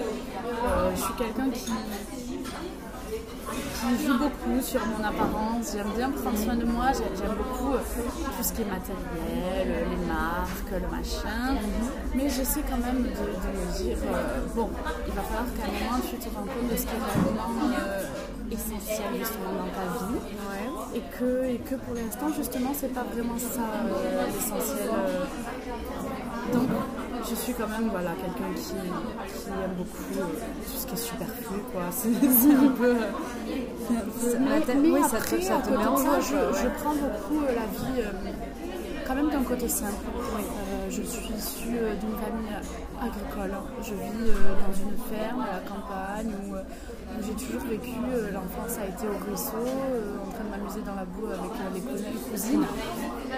je 0.95 1.01
suis 1.01 1.13
quelqu'un 1.13 1.49
qui 1.49 1.71
qui 3.83 4.05
joue 4.05 4.17
beaucoup 4.17 4.61
sur 4.61 4.81
mon 4.85 5.03
apparence. 5.03 5.73
J'aime 5.73 5.91
bien 5.95 6.09
prendre 6.11 6.37
soin 6.37 6.55
de 6.55 6.65
moi. 6.65 6.91
J'aime 6.93 7.35
beaucoup 7.37 7.73
euh, 7.73 7.79
tout 8.37 8.43
ce 8.43 8.53
qui 8.53 8.61
est 8.61 8.65
matériel, 8.65 9.67
euh, 9.67 9.85
les 9.89 10.05
marques, 10.05 10.71
le 10.71 10.87
machin. 10.89 11.57
Mais 12.15 12.29
j'essaie 12.29 12.63
quand 12.69 12.77
même 12.77 13.03
de, 13.03 13.09
me 13.09 13.83
dire 13.83 13.97
euh, 14.05 14.39
bon, 14.55 14.69
il 15.07 15.13
va 15.13 15.21
falloir 15.21 15.45
qu'à 15.55 15.65
un 15.65 15.73
moment 15.73 16.01
tu 16.09 16.15
te 16.17 16.29
rends 16.35 16.43
compte 16.43 16.71
de 16.71 16.77
ce 16.77 16.83
qui 16.83 16.95
est 16.95 16.99
vraiment 16.99 17.73
essentiel 18.51 19.07
justement 19.19 19.53
dans 19.59 19.71
ta 19.73 20.05
vie. 20.05 20.19
Et, 20.95 21.01
que, 21.17 21.45
et 21.45 21.57
que 21.57 21.75
pour 21.75 21.95
l'instant, 21.95 22.27
justement, 22.35 22.71
c'est 22.75 22.93
pas 22.93 23.03
vraiment 23.03 23.37
ça 23.37 23.61
l'essentiel. 24.31 24.89
donc, 26.53 26.69
je 27.29 27.35
suis 27.35 27.53
quand 27.53 27.67
même 27.67 27.89
voilà, 27.89 28.11
quelqu'un 28.11 28.53
qui, 28.55 28.73
aime 28.73 29.73
beaucoup 29.77 30.03
tout 30.13 30.77
ce 30.77 30.87
qui 30.87 30.93
est 30.93 30.97
superflu. 30.97 31.57
Quoi. 31.71 31.83
C'est, 31.91 32.09
un 32.09 32.67
peu. 32.69 32.95
oui, 34.81 35.01
ça, 35.09 35.17
te, 35.19 35.41
ça 35.41 35.57
te 35.59 35.69
met 35.69 35.85
en 35.85 35.95
joie. 35.97 36.19
Je, 36.21 36.67
prends 36.81 36.93
beaucoup 36.93 37.43
euh, 37.43 37.55
la 37.55 37.65
vie 37.65 38.01
euh, 38.01 38.11
quand 39.07 39.15
même 39.15 39.29
d'un 39.29 39.43
côté 39.43 39.67
simple. 39.67 39.93
Euh, 40.05 40.89
je 40.89 41.01
suis 41.01 41.33
issue 41.33 41.69
d'une 41.69 42.17
famille 42.17 42.55
agricole. 42.99 43.57
Je 43.81 43.93
vis 43.93 44.31
dans 44.31 44.73
une 44.73 44.97
ferme 45.09 45.41
à 45.41 45.53
la 45.53 45.59
campagne 45.59 46.33
où, 46.47 46.55
j'ai 47.37 47.45
toujours 47.45 47.67
vécu. 47.69 47.91
L'enfance 48.33 48.77
a 48.79 48.87
été 48.87 49.07
au 49.07 49.17
ruisseau, 49.25 49.65
en 50.25 50.31
train 50.31 50.43
de 50.43 50.49
m'amuser 50.49 50.81
dans 50.85 50.95
la 50.95 51.05
boue 51.05 51.27
avec 51.27 51.51
les 51.73 51.81
cousins 51.81 52.05
et 52.09 52.31
cousines. 52.31 52.65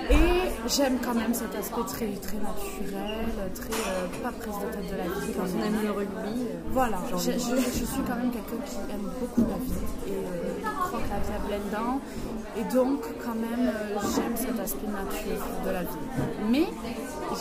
Et 0.09 0.69
j'aime 0.69 0.97
quand 1.03 1.13
même 1.13 1.33
cet 1.33 1.55
aspect 1.55 1.85
très, 1.87 2.11
très 2.19 2.37
naturel, 2.37 3.25
très 3.53 4.21
pas 4.21 4.31
prise 4.31 4.55
de 4.59 4.71
tête 4.71 4.91
de 4.91 4.97
la 4.97 5.03
vie. 5.03 5.33
Quand 5.33 5.43
on 5.43 5.63
aime 5.63 5.83
le 5.83 5.91
rugby. 5.91 6.47
Voilà, 6.71 6.97
je, 7.11 7.31
suis 7.31 8.03
quand 8.07 8.15
même 8.15 8.31
quelqu'un 8.31 8.63
qui 8.65 8.75
aime 8.91 9.09
beaucoup 9.19 9.41
la 9.41 9.57
vie 9.57 9.85
et 10.07 10.61
crois 10.63 10.99
que 10.99 11.09
la 11.09 11.19
vie 11.19 11.33
a 11.33 11.47
plein 11.47 11.59
dedans. 11.65 11.99
Et 12.57 12.63
donc, 12.73 13.01
quand 13.23 13.35
même, 13.35 13.71
j'aime 14.15 14.35
cet 14.35 14.59
aspect 14.59 14.87
nature 14.87 15.45
de 15.65 15.69
la 15.71 15.81
vie. 15.81 16.05
Mais 16.49 16.67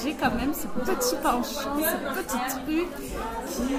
j'ai 0.03 0.15
quand 0.15 0.35
même 0.35 0.53
ce 0.55 0.67
petit 0.67 1.17
penchant, 1.23 1.77
ce 1.79 2.23
petit 2.23 2.39
truc 2.51 2.87
qui, 3.49 3.63
qui 3.63 3.75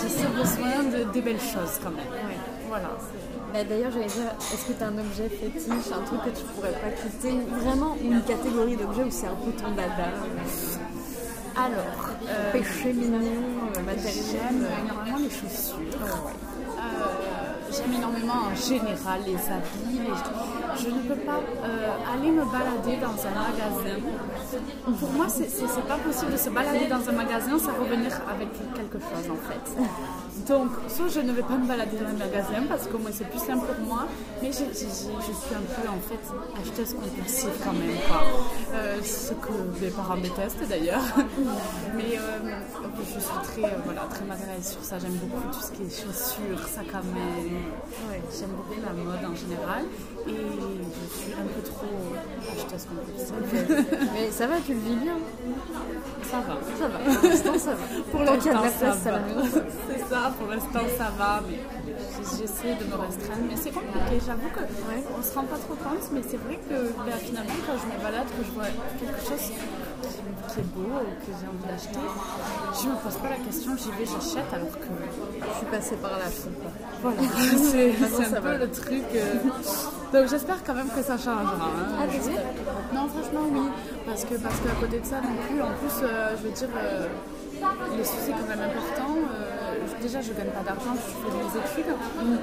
j'ai 0.00 0.08
ce 0.08 0.26
besoin 0.28 0.82
de, 0.84 1.12
des 1.12 1.20
belles 1.20 1.40
choses 1.40 1.78
quand 1.82 1.90
même. 1.90 2.06
Voilà. 2.68 2.90
Bah, 3.52 3.62
d'ailleurs, 3.62 3.92
j'allais 3.92 4.06
dire, 4.06 4.32
est-ce 4.52 4.66
que 4.66 4.72
tu 4.72 4.82
as 4.82 4.88
un 4.88 4.98
objet 4.98 5.28
fétiche, 5.28 5.92
un 5.92 6.02
truc 6.04 6.24
que 6.24 6.30
tu 6.38 6.44
pourrais 6.54 6.72
pas 6.72 6.90
quitter? 6.90 7.38
Vraiment 7.62 7.96
une 8.02 8.20
catégorie 8.22 8.76
d'objets 8.76 9.04
où 9.04 9.10
c'est 9.10 9.26
un 9.28 9.36
peu 9.36 9.52
ton 9.52 9.70
dada 9.70 10.10
Alors, 11.56 12.10
euh, 12.28 12.52
péché 12.52 12.92
mignon, 12.92 13.20
euh, 13.76 13.82
matériel. 13.82 14.24
J'aime 14.32 14.66
énormément 14.84 15.18
les 15.18 15.30
chaussures. 15.30 15.76
Euh, 16.02 16.43
j'aime 17.76 17.94
énormément 17.94 18.50
en 18.50 18.54
général 18.54 19.20
les 19.26 19.34
habits. 19.34 20.00
Je 20.76 20.88
ne 20.88 21.00
peux 21.08 21.20
pas 21.20 21.40
aller 22.12 22.30
me 22.30 22.44
balader 22.44 22.96
dans 23.00 23.16
un 23.26 23.34
magasin. 23.34 24.00
Pour 25.00 25.12
moi, 25.12 25.26
c'est 25.28 25.88
pas 25.88 25.96
possible 25.96 26.32
de 26.32 26.36
se 26.36 26.50
balader 26.50 26.86
dans 26.86 27.08
un 27.08 27.12
magasin 27.12 27.58
sans 27.58 27.74
revenir 27.82 28.12
avec 28.30 28.48
quelque 28.74 28.98
chose 28.98 29.30
en 29.30 29.40
fait. 29.48 29.64
Donc, 30.48 30.70
soit 30.88 31.08
je 31.08 31.20
ne 31.20 31.32
vais 31.32 31.42
pas 31.42 31.56
me 31.56 31.66
balader 31.66 31.96
dans 31.96 32.08
un 32.08 32.18
magasin 32.18 32.64
parce 32.68 32.86
que 32.86 32.96
moi 32.96 33.10
c'est 33.12 33.28
plus 33.28 33.38
simple 33.38 33.66
pour 33.66 33.86
moi, 33.86 34.06
mais 34.42 34.48
je, 34.48 34.74
suis 34.74 35.54
un 35.54 35.82
peu 35.82 35.88
en 35.88 36.00
fait 36.00 36.20
acheteuse 36.60 36.94
compulsive 36.94 37.50
quand 37.64 37.72
même. 37.72 37.96
Quoi. 38.06 38.22
Euh, 38.74 39.02
ce 39.02 39.32
que 39.32 39.82
mes 39.82 39.90
parents 39.90 40.16
détestent 40.16 40.68
d'ailleurs. 40.68 41.02
mais 41.96 42.18
euh, 42.18 42.56
je 42.98 43.20
suis 43.20 43.38
très, 43.44 43.64
euh, 43.64 43.76
voilà, 43.84 44.02
très 44.10 44.24
matérielle 44.24 44.62
sur 44.62 44.82
ça. 44.82 44.98
J'aime 44.98 45.14
beaucoup 45.14 45.48
tout 45.52 45.60
ce 45.60 45.70
qui 45.72 45.82
est 45.82 46.04
chaussures, 46.04 46.68
sac 46.68 46.88
à 46.92 46.98
main. 46.98 47.63
Ouais, 48.08 48.20
J'aime 48.30 48.50
beaucoup 48.50 48.80
la 48.80 48.92
mode 48.92 49.24
en 49.24 49.34
général 49.34 49.84
et 50.26 50.30
je 50.30 51.22
suis 51.22 51.32
un 51.32 51.46
peu 51.46 51.62
trop 51.62 51.86
acheteuse 52.52 52.86
compulsive. 52.86 53.98
mais 54.14 54.30
ça 54.30 54.46
va, 54.46 54.54
tu 54.64 54.74
le 54.74 54.80
vis 54.80 54.96
bien 54.96 55.16
Ça 56.22 56.40
va. 56.40 56.58
Ça 56.78 56.88
va. 56.88 56.98
Pour 57.20 57.30
l'instant, 57.30 57.58
ça 57.58 57.70
va. 57.74 57.84
Pour 58.10 58.20
l'instant, 58.20 58.92
ça 59.02 59.10
va. 59.10 59.20
C'est 59.88 60.04
ça 60.08 60.32
pour 60.38 60.48
l'instant 60.48 60.80
ça 60.98 61.10
va, 61.18 61.42
mais 61.48 61.58
j'essaie 61.86 62.74
de 62.74 62.84
me 62.84 62.96
restreindre. 62.96 63.44
Mais 63.48 63.56
c'est 63.56 63.70
compliqué, 63.70 64.20
j'avoue 64.24 64.50
qu'on 64.50 65.18
ne 65.18 65.22
se 65.22 65.34
rend 65.34 65.44
pas 65.44 65.56
trop 65.56 65.74
compte, 65.74 66.10
mais 66.12 66.22
c'est 66.22 66.36
vrai 66.36 66.56
que 66.56 66.92
ben, 67.04 67.18
finalement 67.18 67.58
quand 67.66 67.78
je 67.78 67.86
me 67.86 68.02
balade, 68.02 68.26
que 68.26 68.44
je 68.44 68.50
vois 68.52 68.70
quelque 68.98 69.20
chose 69.20 69.52
qui, 70.08 70.60
est 70.60 70.62
beau 70.74 70.82
ou 70.82 71.14
que 71.24 71.32
j'ai 71.32 71.48
envie 71.48 71.66
d'acheter, 71.68 72.06
je 72.80 72.88
me 72.88 72.96
pose 72.96 73.16
pas 73.16 73.30
la 73.30 73.36
question, 73.36 73.72
j'y 73.76 73.90
vais, 73.90 74.04
j'achète 74.04 74.52
alors 74.52 74.72
que 74.72 74.86
je 74.86 75.56
suis 75.56 75.66
passée 75.66 75.96
par 75.96 76.12
là. 76.12 76.26
Voilà, 77.02 77.16
c'est 77.56 78.36
un 78.36 78.40
peu 78.40 78.56
le 78.56 78.70
truc. 78.70 79.04
Euh. 79.14 79.34
Donc 80.12 80.28
j'espère 80.28 80.62
quand 80.64 80.74
même 80.74 80.88
que 80.88 81.02
ça 81.02 81.16
changera. 81.16 81.42
Hein, 81.42 81.96
ah, 81.98 82.94
non, 82.94 83.08
franchement 83.08 83.46
oui, 83.52 83.68
parce 84.06 84.24
que 84.24 84.34
parce 84.34 84.60
qu'à 84.60 84.74
côté 84.80 85.00
de 85.00 85.06
ça 85.06 85.16
non 85.16 85.36
plus, 85.48 85.62
en 85.62 85.72
plus, 85.72 86.02
euh, 86.02 86.36
je 86.38 86.42
veux 86.42 86.54
dire, 86.54 86.68
euh, 86.76 87.06
les 87.96 88.04
soucis 88.04 88.32
quand 88.32 88.48
même 88.48 88.70
importants 88.70 89.18
déjà, 90.04 90.20
je 90.20 90.32
gagne 90.36 90.52
pas 90.52 90.60
d'argent, 90.60 90.92
je 90.92 91.16
fais 91.16 91.32
mes 91.32 91.48
études. 91.64 91.92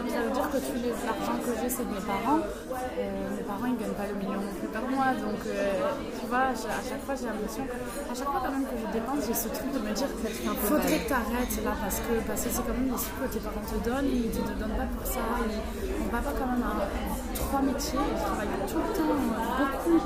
Ça 0.09 0.21
veut 0.25 0.33
dire 0.33 0.49
que 0.49 0.57
tout 0.57 0.77
l'argent 0.81 1.37
que 1.45 1.51
j'ai, 1.61 1.69
c'est 1.69 1.85
de 1.85 1.93
mes 1.93 2.01
parents. 2.01 2.41
Euh, 2.41 3.37
mes 3.37 3.45
parents, 3.45 3.69
ils 3.69 3.77
gagnent 3.77 3.99
pas 4.01 4.09
le 4.09 4.17
million 4.17 4.41
non 4.41 4.53
plus 4.57 4.69
par 4.73 4.85
mois. 4.89 5.13
Donc, 5.13 5.41
euh, 5.45 5.77
tu 6.17 6.25
vois, 6.25 6.49
à 6.49 6.81
chaque 6.81 7.03
fois, 7.05 7.13
j'ai 7.13 7.29
l'impression, 7.29 7.65
à 8.09 8.13
chaque 8.17 8.29
fois 8.33 8.41
quand 8.41 8.53
même 8.57 8.65
que 8.65 8.77
je 8.81 8.87
dépense, 8.89 9.21
j'ai 9.29 9.37
ce 9.37 9.49
truc 9.53 9.69
de 9.77 9.79
me 9.79 9.93
dire 9.93 10.09
qu'il 10.09 10.57
faudrait 10.57 10.99
que 11.05 11.07
tu 11.07 11.13
arrêtes 11.13 11.55
là 11.61 11.73
parce 11.77 11.99
que 12.01 12.13
parce 12.25 12.41
que 12.41 12.49
c'est 12.49 12.65
quand 12.65 12.73
même 12.73 12.89
des 12.89 12.97
sous 12.97 13.13
que 13.21 13.27
tes 13.29 13.41
parents 13.45 13.67
te 13.69 13.77
donnent, 13.85 14.09
ils 14.09 14.33
te 14.33 14.41
donnent 14.57 14.77
pas 14.81 14.89
pour 14.89 15.05
ça. 15.05 15.21
mon 15.21 16.09
papa, 16.09 16.33
quand 16.33 16.49
même, 16.49 16.65
a 16.65 16.89
trois 17.37 17.61
métiers, 17.61 18.01
il 18.01 18.17
travaille 18.25 18.53
tout 18.65 18.81
le 18.81 18.89
temps, 18.97 19.13
beaucoup 19.13 20.01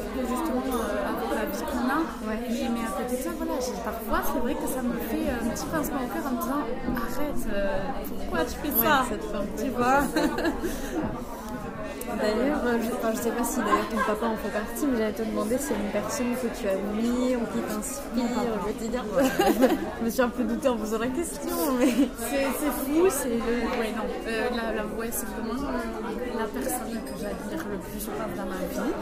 pour 0.00 0.22
justement 0.22 0.62
euh, 0.66 1.10
avoir 1.10 1.34
la 1.34 1.46
vie 1.46 1.64
qu'on 1.64 1.88
a. 1.88 2.00
Mais, 2.26 2.34
à 2.34 3.02
côté 3.02 3.16
de 3.16 3.22
ça, 3.22 3.30
voilà, 3.36 3.52
parfois 3.84 4.20
c'est 4.32 4.40
vrai 4.40 4.54
que 4.54 4.66
ça 4.66 4.82
me 4.82 4.94
fait 4.94 5.30
un 5.30 5.48
petit 5.50 5.66
pincement 5.66 6.00
au 6.04 6.08
cœur 6.12 6.26
en 6.26 6.30
me 6.30 6.40
disant 6.42 6.62
arrête, 6.96 7.46
euh, 7.52 7.82
pourquoi 8.18 8.44
tu 8.44 8.56
fais 8.62 8.74
ça 8.82 9.04
Tu 9.56 9.70
vois 9.70 10.02
D'ailleurs, 12.20 12.60
euh, 12.64 12.78
je, 12.80 13.08
ne 13.08 13.16
sais 13.16 13.30
pas 13.30 13.44
si 13.44 13.58
d'ailleurs 13.58 13.88
ton 13.90 13.96
papa 14.06 14.26
en 14.26 14.36
fait 14.36 14.48
partie, 14.48 14.86
mais 14.86 14.98
j'allais 14.98 15.12
te 15.12 15.22
demander 15.22 15.58
si 15.58 15.64
c'est 15.64 15.74
une 15.74 15.90
personne 15.92 16.34
que 16.40 16.46
tu 16.58 16.68
admires 16.68 17.38
ou 17.42 17.46
qui 17.52 17.60
t'inspire. 17.68 18.24
Je 18.62 18.66
vais 18.66 18.72
te 18.72 18.90
dire, 18.90 19.04
je 20.00 20.04
me 20.04 20.10
suis 20.10 20.22
un 20.22 20.28
peu 20.28 20.44
doutée 20.44 20.68
en 20.68 20.76
posant 20.76 20.98
la 20.98 21.08
question, 21.08 21.56
mais. 21.78 21.92
C'est 22.18 22.70
fou, 22.70 23.06
c'est 23.10 23.28
le. 23.28 23.34
Ouais, 23.34 23.92
non. 23.96 24.04
Euh, 24.28 24.48
la, 24.54 24.86
ouais, 24.98 25.10
c'est 25.10 25.26
vraiment 25.26 25.68
la 26.38 26.46
personne 26.46 27.00
que 27.06 27.14
j'admire 27.20 27.64
le 27.70 27.78
plus 27.78 28.06
dans 28.36 28.46
ma 28.46 28.62
vie. 28.72 28.92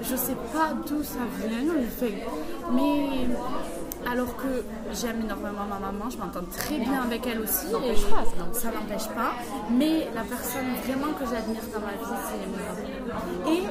Je 0.00 0.16
sais 0.16 0.36
pas 0.52 0.72
d'où 0.86 1.02
ça 1.02 1.24
vient, 1.38 1.74
fait, 1.98 2.26
mais 2.72 3.26
alors 4.10 4.36
que 4.36 4.64
j'aime 4.92 5.22
énormément 5.22 5.64
ma 5.68 5.78
maman, 5.78 6.10
je 6.10 6.18
m'entends 6.18 6.44
très 6.52 6.78
bien 6.78 7.02
avec 7.02 7.26
elle 7.26 7.40
aussi. 7.40 7.66
Et 7.68 7.96
ça 8.52 8.68
n'empêche 8.70 9.08
pas. 9.08 9.32
Mais 9.70 10.08
la 10.14 10.22
personne 10.22 10.74
vraiment 10.84 11.12
que 11.18 11.24
j'admire 11.24 11.62
dans 11.72 11.80
ma 11.80 11.92
vie, 11.92 12.18
c'est 12.26 12.46
mon 12.46 12.58
papa. 12.68 13.50
Et 13.50 13.62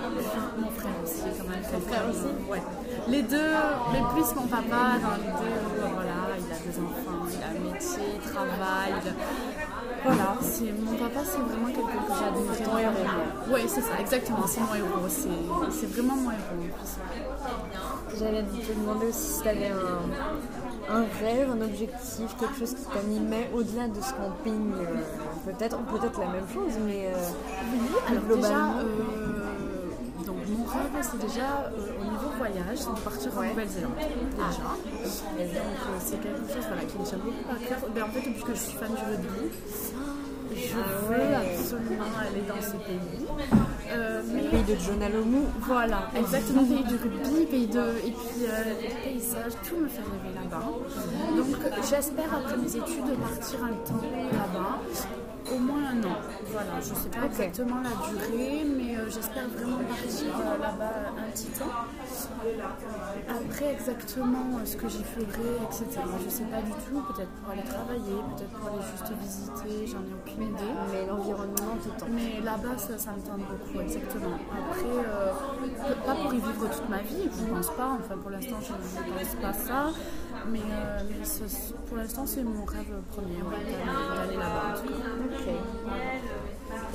mon 0.60 0.72
frère 0.72 0.98
aussi, 1.04 1.22
quand 1.38 1.50
même. 1.50 1.62
Ton 1.62 1.82
frère 1.88 2.06
aussi? 2.10 2.32
Ouais. 2.50 2.64
Les 3.08 3.24
deux, 3.24 3.54
mais 3.92 4.02
plus 4.14 4.36
mon 4.36 4.48
papa, 4.48 4.98
dans 5.04 5.18
les 5.22 5.34
deux, 5.40 5.60
voilà, 5.94 6.20
il 6.38 6.52
a 6.52 6.58
des 6.58 6.80
enfants, 6.80 7.24
il 7.30 7.44
a 7.44 7.48
un 7.50 7.74
métier, 7.74 8.08
il 8.16 8.32
travaille. 8.32 9.14
Voilà, 10.06 10.36
mon 10.82 10.94
papa, 10.98 11.20
c'est 11.24 11.40
vraiment 11.40 11.68
quelqu'un 11.68 12.04
que 12.08 12.14
j'admire. 12.20 12.54
C'est 12.58 12.68
mon 12.68 12.78
héros. 12.78 12.94
Oui, 13.54 13.62
c'est 13.68 13.82
ça, 13.82 14.00
exactement, 14.00 14.46
c'est 14.48 14.62
mon 14.62 14.76
héros. 14.76 15.08
C'est 15.72 15.86
vraiment 15.88 16.16
mon 16.16 16.32
héros. 16.32 16.40
J'allais 18.20 18.44
te 18.44 18.80
demander 18.80 19.08
aussi 19.08 19.34
si 19.34 19.42
tu 19.42 19.48
avais 19.48 19.70
un, 19.70 20.96
un, 20.96 21.06
rêve, 21.22 21.50
un 21.50 21.62
objectif, 21.62 22.36
quelque 22.40 22.60
chose 22.60 22.76
qui 22.76 22.86
t'animait 22.86 23.50
au-delà 23.54 23.88
de 23.88 24.02
ce 24.02 24.14
camping. 24.14 24.74
Euh, 24.74 25.52
peut-être 25.52 25.78
peut-être 25.86 26.20
la 26.20 26.28
même 26.28 26.48
chose, 26.54 26.74
mais 26.86 27.08
euh, 27.08 27.18
oui, 27.72 27.80
alors 28.08 28.24
globalement. 28.24 28.74
Déjà, 28.74 28.80
euh, 28.80 30.26
donc 30.26 30.38
mon 30.48 30.66
rêve, 30.66 31.02
c'est 31.02 31.20
déjà 31.20 31.72
au 32.00 32.04
niveau 32.04 32.30
voyage, 32.38 32.78
c'est 32.78 32.94
de 32.94 33.00
partir 33.00 33.32
en 33.38 33.44
Nouvelle-Zélande. 33.44 33.92
Déjà. 33.98 35.44
Et 35.44 35.46
donc 35.48 35.64
c'est 36.00 36.22
quelque 36.22 36.54
chose 36.54 36.66
voilà, 36.68 36.84
qui 36.84 36.98
me 37.00 37.04
tient 37.04 37.18
beaucoup 37.18 37.52
à 37.52 37.68
cœur. 37.68 37.80
Ben, 37.94 38.04
en 38.04 38.08
fait, 38.10 38.30
depuis 38.30 38.44
que 38.44 38.54
je 38.54 38.60
suis 38.60 38.78
fan 38.78 38.90
du 38.90 39.02
rugby, 39.04 39.52
aller 42.24 42.44
dans 42.48 42.62
ce 42.62 42.72
pays. 42.72 43.28
Euh, 43.92 44.22
le 44.24 44.50
pays 44.50 44.76
de 44.76 44.80
John 44.80 45.02
Alomou. 45.02 45.46
Voilà, 45.60 46.10
exactement, 46.18 46.64
pays 46.64 46.84
du 46.84 46.96
rugby, 46.96 47.46
pays 47.46 47.68
de... 47.68 47.80
et 47.80 48.12
puis 48.12 48.46
euh, 48.48 48.74
les 48.82 49.12
paysages, 49.12 49.54
tout 49.68 49.78
me 49.78 49.88
fait 49.88 50.02
rêver 50.02 50.34
là-bas. 50.36 50.64
Donc 51.36 51.56
j'espère 51.90 52.34
après 52.34 52.58
mes 52.58 52.76
études 52.76 53.18
partir 53.20 53.64
un 53.64 53.74
temps 53.88 54.02
là-bas 54.32 54.80
au 55.52 55.60
moins 55.60 55.90
un 55.92 56.04
an. 56.04 56.18
Voilà, 56.52 56.80
je 56.82 56.90
ne 56.90 56.96
sais 56.96 57.10
pas 57.10 57.26
exactement 57.26 57.82
la 57.82 57.90
durée, 57.90 58.64
mais 58.66 58.98
euh, 58.98 59.10
j'espère 59.10 59.48
vraiment 59.50 59.78
partir 59.78 60.28
euh, 60.30 60.58
là-bas 60.58 61.14
un 61.18 61.32
petit 61.32 61.48
temps. 61.48 61.74
Après 63.30 63.74
exactement 63.74 64.60
euh, 64.60 64.66
ce 64.66 64.78
que 64.78 64.88
j'y 64.88 65.04
ferai, 65.04 65.52
etc. 65.64 66.02
Je 66.20 66.26
ne 66.26 66.30
sais 66.30 66.44
pas 66.46 66.62
du 66.62 66.72
tout, 66.72 67.02
peut-être 67.14 67.32
pour 67.42 67.52
aller 67.52 67.64
travailler, 67.64 68.18
peut-être 68.36 68.52
pour 68.52 68.70
aller 68.70 68.84
juste 68.92 69.12
visiter, 69.20 69.88
j'en 69.88 70.04
ai 70.04 70.14
aucune 70.14 70.44
idée. 70.44 70.74
Mais 70.92 71.06
l'environnement 71.08 71.76
tout 71.82 71.90
temps. 72.00 72.12
Mais 72.12 72.42
là-bas, 72.44 72.78
ça, 72.78 73.12
me 73.12 73.22
tente 73.22 73.48
beaucoup, 73.48 73.82
exactement. 73.82 74.38
Après, 74.52 76.06
pas 76.06 76.16
pour 76.16 76.34
y 76.34 76.38
vivre 76.38 76.70
toute 76.70 76.90
ma 76.90 77.02
vie, 77.02 77.30
je 77.38 77.46
ne 77.46 77.56
pense 77.56 77.72
pas, 77.76 77.98
enfin 78.00 78.18
pour 78.18 78.30
l'instant 78.30 78.58
je 78.62 78.74
ne 78.74 79.18
pense 79.18 79.36
pas 79.42 79.54
ça. 79.54 79.92
Mais, 80.52 80.60
pour 81.88 81.98
l'instant, 81.98 82.26
c'est 82.26 82.44
mon 82.44 82.66
rêve 82.66 82.86
premier, 83.12 83.38
d'aller 83.38 84.38
là-bas. 84.38 84.82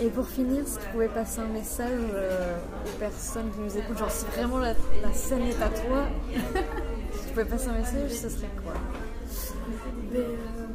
Et 0.00 0.08
pour 0.10 0.28
finir, 0.28 0.62
si 0.66 0.78
tu 0.78 0.86
pouvais 0.92 1.08
passer 1.08 1.40
un 1.40 1.46
message 1.46 2.00
euh, 2.14 2.56
aux 2.86 2.98
personnes 2.98 3.50
qui 3.50 3.60
nous 3.60 3.78
écoutent, 3.78 3.98
genre 3.98 4.10
si 4.10 4.24
vraiment 4.26 4.58
la, 4.58 4.74
scène 5.12 5.42
est 5.42 5.62
à 5.62 5.68
toi, 5.68 6.06
si 7.12 7.22
tu 7.22 7.28
pouvais 7.30 7.44
passer 7.44 7.68
un 7.68 7.78
message, 7.78 8.10
ce 8.10 8.28
serait 8.28 8.50
quoi? 8.62 8.74
Euh, 10.14 10.66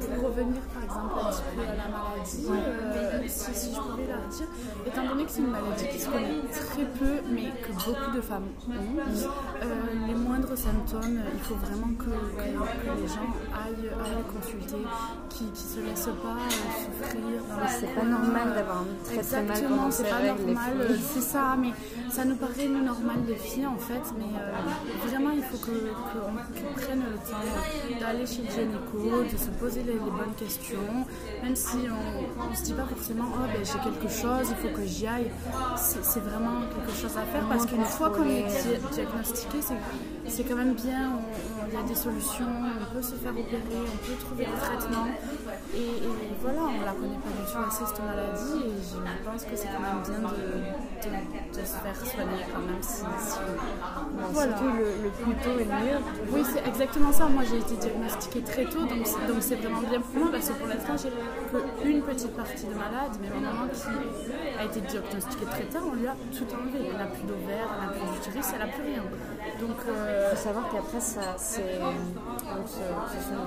Pour 0.00 0.28
revenir 0.28 0.60
par 0.72 0.84
exemple 0.84 1.14
un 1.20 1.30
petit 1.30 1.42
peu 1.54 1.62
à 1.62 1.76
la 1.76 1.88
maladie, 1.88 2.46
euh, 2.50 3.22
si, 3.26 3.74
je 3.74 3.80
pouvais 3.80 4.06
leur 4.06 4.26
dire, 4.28 4.46
étant 4.86 5.08
donné 5.08 5.24
que 5.24 5.30
c'est 5.30 5.40
une 5.40 5.50
maladie 5.50 5.88
qui 5.88 5.98
se 5.98 6.08
connaît 6.08 6.40
très 6.50 6.84
peu, 6.84 7.20
mais 7.30 7.50
que 7.62 7.72
beaucoup 7.72 8.16
de 8.16 8.20
femmes 8.20 8.48
ont, 8.68 10.06
les 10.06 10.14
moindres 10.14 10.56
symptômes, 10.56 11.20
il 11.32 11.40
faut 11.40 11.56
vraiment 11.56 11.92
que, 11.98 12.10
les 12.10 13.08
gens 13.08 13.32
aillent, 13.52 13.90
aillent 13.90 14.24
consulter, 14.32 14.82
qui 15.30 15.44
ne 15.44 15.54
se 15.54 15.80
laissent 15.80 16.04
pas 16.22 16.36
souffrir. 16.70 17.42
C'est 17.68 17.94
pas 17.94 18.04
normal 18.04 18.54
d'avoir 18.54 18.78
un 18.78 19.04
très 19.04 19.22
très 19.22 19.42
mal 19.42 19.62
pendant 19.62 19.90
c'est 19.90 20.08
pas 20.08 20.22
normal, 20.22 20.98
c'est 21.00 21.20
ça, 21.20 21.56
mais 21.58 21.72
ça 22.10 22.24
nous 22.24 22.36
paraît 22.36 22.68
nous 22.68 22.84
normal 22.84 23.16
les 23.26 23.34
filles 23.36 23.66
en 23.66 23.78
fait, 23.78 24.02
mais 24.18 24.38
euh, 24.38 25.08
vraiment 25.08 25.30
il 25.30 25.42
faut 25.42 25.58
qu'on 25.58 26.80
prenne 26.80 27.00
le 27.00 27.16
temps 27.16 28.00
d'aller 28.00 28.26
chez 28.34 28.42
le 28.42 28.50
gynéco, 28.50 29.22
de 29.24 29.36
se 29.36 29.50
poser 29.58 29.82
les, 29.82 29.94
bonnes 29.94 30.34
questions, 30.36 31.06
même 31.42 31.56
si 31.56 31.76
on 32.38 32.50
ne 32.50 32.54
se 32.54 32.62
dit 32.62 32.72
pas 32.72 32.86
forcément 32.86 33.24
oh 33.34 33.46
ben 33.46 33.64
j'ai 33.64 33.78
quelque 33.78 34.08
chose, 34.08 34.46
il 34.50 34.56
faut 34.56 34.76
que 34.76 34.84
j'y 34.84 35.06
aille, 35.06 35.30
c'est 35.76 36.20
vraiment 36.20 36.60
quelque 36.74 36.96
chose 36.96 37.16
à 37.16 37.22
faire 37.22 37.46
parce 37.48 37.66
qu'une 37.66 37.84
fois 37.84 38.10
qu'on 38.10 38.28
est 38.28 38.44
diagnostiqué, 38.92 39.58
c'est 40.26 40.44
quand 40.44 40.56
même 40.56 40.74
bien, 40.74 41.12
il 41.68 41.74
y 41.74 41.76
a 41.76 41.82
des 41.82 41.94
solutions, 41.94 42.46
on 42.46 42.94
peut 42.94 43.02
se 43.02 43.14
faire 43.14 43.32
opérer, 43.32 43.60
on 43.72 44.06
peut 44.06 44.18
trouver 44.18 44.46
des 44.46 44.60
traitements. 44.60 45.08
Et, 45.74 46.02
voilà, 46.40 46.62
on 46.62 46.80
ne 46.80 46.84
la 46.84 46.92
connaît 46.92 47.18
pas 47.18 47.30
du 47.30 47.50
tout 47.50 47.58
assez 47.66 47.84
cette 47.86 48.04
maladie 48.04 48.66
et 48.66 48.82
je 48.82 49.28
pense 49.28 49.44
que 49.44 49.56
c'est 49.56 49.68
quand 49.68 49.80
même 49.80 50.02
bien 50.02 50.20
de, 50.28 51.54
se 51.54 51.76
faire 51.76 51.96
soigner 51.96 52.44
quand 52.52 52.60
même 52.60 52.82
si, 52.82 53.04
voilà. 54.32 54.56
le, 55.02 55.10
plus 55.10 55.34
tôt 55.42 55.58
est 55.58 55.64
le 55.64 55.70
mieux. 55.70 55.98
Oui, 56.32 56.42
c'est 56.44 56.66
exactement 56.66 57.12
ça. 57.12 57.26
Moi 57.26 57.42
j'ai 57.48 57.58
été 57.58 57.76
diagnostiquée 57.76 58.42
très 58.42 58.64
tôt, 58.64 58.80
donc, 58.80 59.04
donc 59.28 59.38
c'est 59.40 59.56
vraiment 59.56 59.80
bien 59.80 60.00
pour 60.00 60.20
moi 60.20 60.28
parce 60.32 60.48
que 60.48 60.54
pour 60.54 60.66
l'instant 60.68 60.96
j'ai 60.96 61.10
qu'une 61.82 62.02
petite 62.02 62.34
partie 62.36 62.66
de 62.66 62.74
malade, 62.74 63.12
mais 63.20 63.28
ma 63.28 63.52
maman 63.52 63.68
qui 63.72 64.58
a 64.58 64.64
été 64.64 64.80
diagnostiquée 64.80 65.46
très 65.46 65.64
tard, 65.64 65.82
on 65.90 65.94
lui 65.94 66.06
a 66.06 66.16
tout 66.36 66.46
enlevé. 66.54 66.90
Elle 66.90 66.98
n'a 66.98 67.06
plus 67.06 67.24
d'ovaire, 67.24 67.68
elle 67.74 67.86
n'a 67.86 67.92
plus 67.92 68.12
d'utérus, 68.14 68.46
elle 68.52 68.66
n'a 68.66 68.72
plus 68.72 68.82
rien. 68.82 69.02
Donc 69.60 69.76
il 69.86 69.90
euh, 69.90 70.30
faut 70.30 70.42
savoir 70.42 70.68
qu'après 70.70 71.00
ça 71.00 71.34
c'est 71.36 71.80
ce, 72.66 72.74
sont 72.74 73.44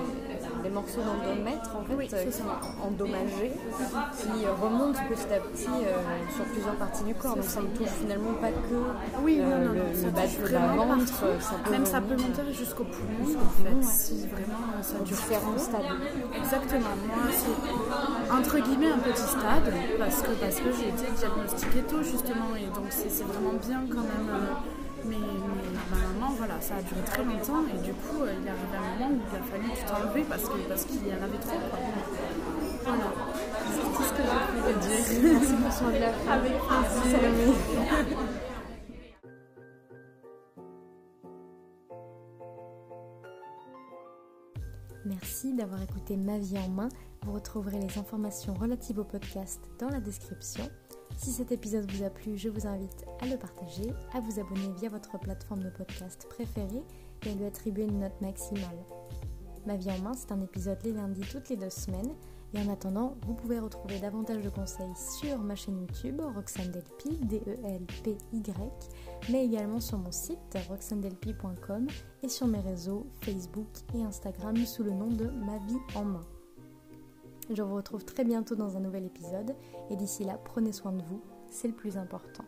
des, 0.62 0.70
morceaux 0.70 1.00
d'endomètre 1.00 1.70
en 1.76 1.84
fait 1.84 2.06
qui 2.06 2.32
sont 2.32 2.44
endommagés 2.82 3.52
qui 4.18 4.46
remontent 4.46 5.00
petit 5.08 5.32
à 5.32 5.40
petit 5.40 5.66
euh, 5.66 6.34
sur 6.34 6.44
plusieurs 6.46 6.74
parties 6.76 7.04
du 7.04 7.14
corps. 7.14 7.34
Donc 7.34 7.44
ça 7.44 7.60
ne 7.60 7.68
touche 7.68 7.94
finalement 8.00 8.34
pas 8.40 8.50
que 8.50 9.22
oui, 9.22 9.38
euh, 9.40 9.74
le, 9.74 10.10
bas 10.10 10.22
de 10.26 10.52
la 10.52 10.66
ventre. 10.74 11.06
Ça 11.40 11.54
peut 11.64 11.70
Même 11.70 11.86
ça 11.86 12.00
peut 12.00 12.16
monter 12.16 12.52
jusqu'au 12.52 12.84
poumon 12.84 13.38
en 13.40 13.62
fait, 13.62 13.86
si 13.86 14.26
vraiment 14.26 14.82
ça 14.82 14.98
dure 14.98 15.16
différents 15.16 15.58
stades. 15.58 15.82
Exactement. 16.36 16.94
Moi 17.06 17.30
c'est 17.30 18.32
entre 18.32 18.58
guillemets 18.58 18.92
un 18.92 18.98
petit 18.98 19.22
stade 19.22 19.72
parce 19.98 20.22
que 20.22 20.30
parce 20.40 20.56
que 20.56 20.72
j'ai 20.72 20.88
été 20.88 21.12
diagnostiquée 21.16 21.82
tôt 21.88 22.02
justement 22.02 22.54
et 22.56 22.66
donc 22.74 22.86
c'est 22.90 23.24
vraiment 23.24 23.54
bien 23.60 23.82
quand 23.90 24.02
même. 24.02 24.77
Mais, 25.08 25.16
mais 25.16 25.98
maman, 25.98 26.32
voilà, 26.36 26.60
ça 26.60 26.76
a 26.76 26.82
duré 26.82 27.00
très 27.04 27.24
longtemps 27.24 27.64
et 27.66 27.78
du 27.78 27.92
coup, 27.92 28.22
euh, 28.22 28.34
il 28.40 28.46
est 28.46 28.50
arrivé 28.50 28.76
un 28.76 28.98
moment 28.98 29.16
où 29.16 29.20
il 29.30 29.36
a 29.36 29.42
fallu 29.42 29.68
tout 29.68 29.92
enlever 29.94 30.24
parce 30.28 30.48
qu'il 30.48 30.64
parce 30.64 30.84
qu'il 30.84 31.08
y 31.08 31.12
en 31.12 31.22
avait 31.22 31.38
trop. 31.38 31.58
Voilà. 32.84 33.12
C'est 33.70 33.80
tout 33.80 34.02
ce 34.02 34.12
que 34.12 34.22
je 34.22 34.38
pouvais 34.56 34.74
dire. 34.74 35.32
Merci 35.32 35.54
pour 35.54 35.72
son 35.72 35.86
de 35.88 35.98
la 35.98 36.32
Avec 36.32 36.52
plaisir. 36.52 37.18
Merci 45.04 45.54
d'avoir 45.54 45.82
écouté 45.82 46.16
Ma 46.16 46.38
vie 46.38 46.58
en 46.58 46.68
main. 46.68 46.88
Vous 47.24 47.32
retrouverez 47.32 47.78
les 47.78 47.98
informations 47.98 48.54
relatives 48.54 48.98
au 48.98 49.04
podcast 49.04 49.60
dans 49.78 49.88
la 49.88 50.00
description. 50.00 50.64
Si 51.16 51.32
cet 51.32 51.52
épisode 51.52 51.90
vous 51.90 52.04
a 52.04 52.10
plu, 52.10 52.36
je 52.36 52.48
vous 52.48 52.66
invite 52.66 53.04
à 53.20 53.26
le 53.26 53.36
partager, 53.36 53.92
à 54.12 54.20
vous 54.20 54.38
abonner 54.38 54.72
via 54.78 54.88
votre 54.88 55.18
plateforme 55.18 55.62
de 55.62 55.70
podcast 55.70 56.26
préférée 56.28 56.84
et 57.26 57.30
à 57.30 57.34
lui 57.34 57.44
attribuer 57.44 57.84
une 57.84 58.00
note 58.00 58.20
maximale. 58.20 58.84
Ma 59.66 59.76
vie 59.76 59.90
en 59.90 59.98
main, 59.98 60.12
c'est 60.14 60.32
un 60.32 60.40
épisode 60.40 60.78
les 60.84 60.92
lundis 60.92 61.22
toutes 61.30 61.48
les 61.48 61.56
deux 61.56 61.70
semaines. 61.70 62.14
Et 62.54 62.58
en 62.60 62.72
attendant, 62.72 63.16
vous 63.26 63.34
pouvez 63.34 63.58
retrouver 63.58 63.98
davantage 63.98 64.42
de 64.42 64.48
conseils 64.48 64.94
sur 64.96 65.38
ma 65.38 65.54
chaîne 65.54 65.80
YouTube, 65.80 66.22
Roxane 66.34 66.70
Delpy, 66.70 67.18
D-E-L-P-Y, 67.26 68.52
mais 69.30 69.44
également 69.44 69.80
sur 69.80 69.98
mon 69.98 70.12
site, 70.12 70.56
roxandelpy.com 70.70 71.88
et 72.22 72.28
sur 72.28 72.46
mes 72.46 72.60
réseaux 72.60 73.06
Facebook 73.20 73.68
et 73.94 74.02
Instagram 74.02 74.56
sous 74.64 74.82
le 74.82 74.92
nom 74.92 75.08
de 75.08 75.26
Ma 75.26 75.58
vie 75.58 75.76
en 75.94 76.04
main. 76.04 76.26
Je 77.50 77.62
vous 77.62 77.76
retrouve 77.76 78.04
très 78.04 78.24
bientôt 78.24 78.54
dans 78.56 78.76
un 78.76 78.80
nouvel 78.80 79.06
épisode 79.06 79.54
et 79.90 79.96
d'ici 79.96 80.22
là, 80.24 80.38
prenez 80.44 80.72
soin 80.72 80.92
de 80.92 81.02
vous, 81.02 81.22
c'est 81.50 81.68
le 81.68 81.74
plus 81.74 81.96
important. 81.96 82.44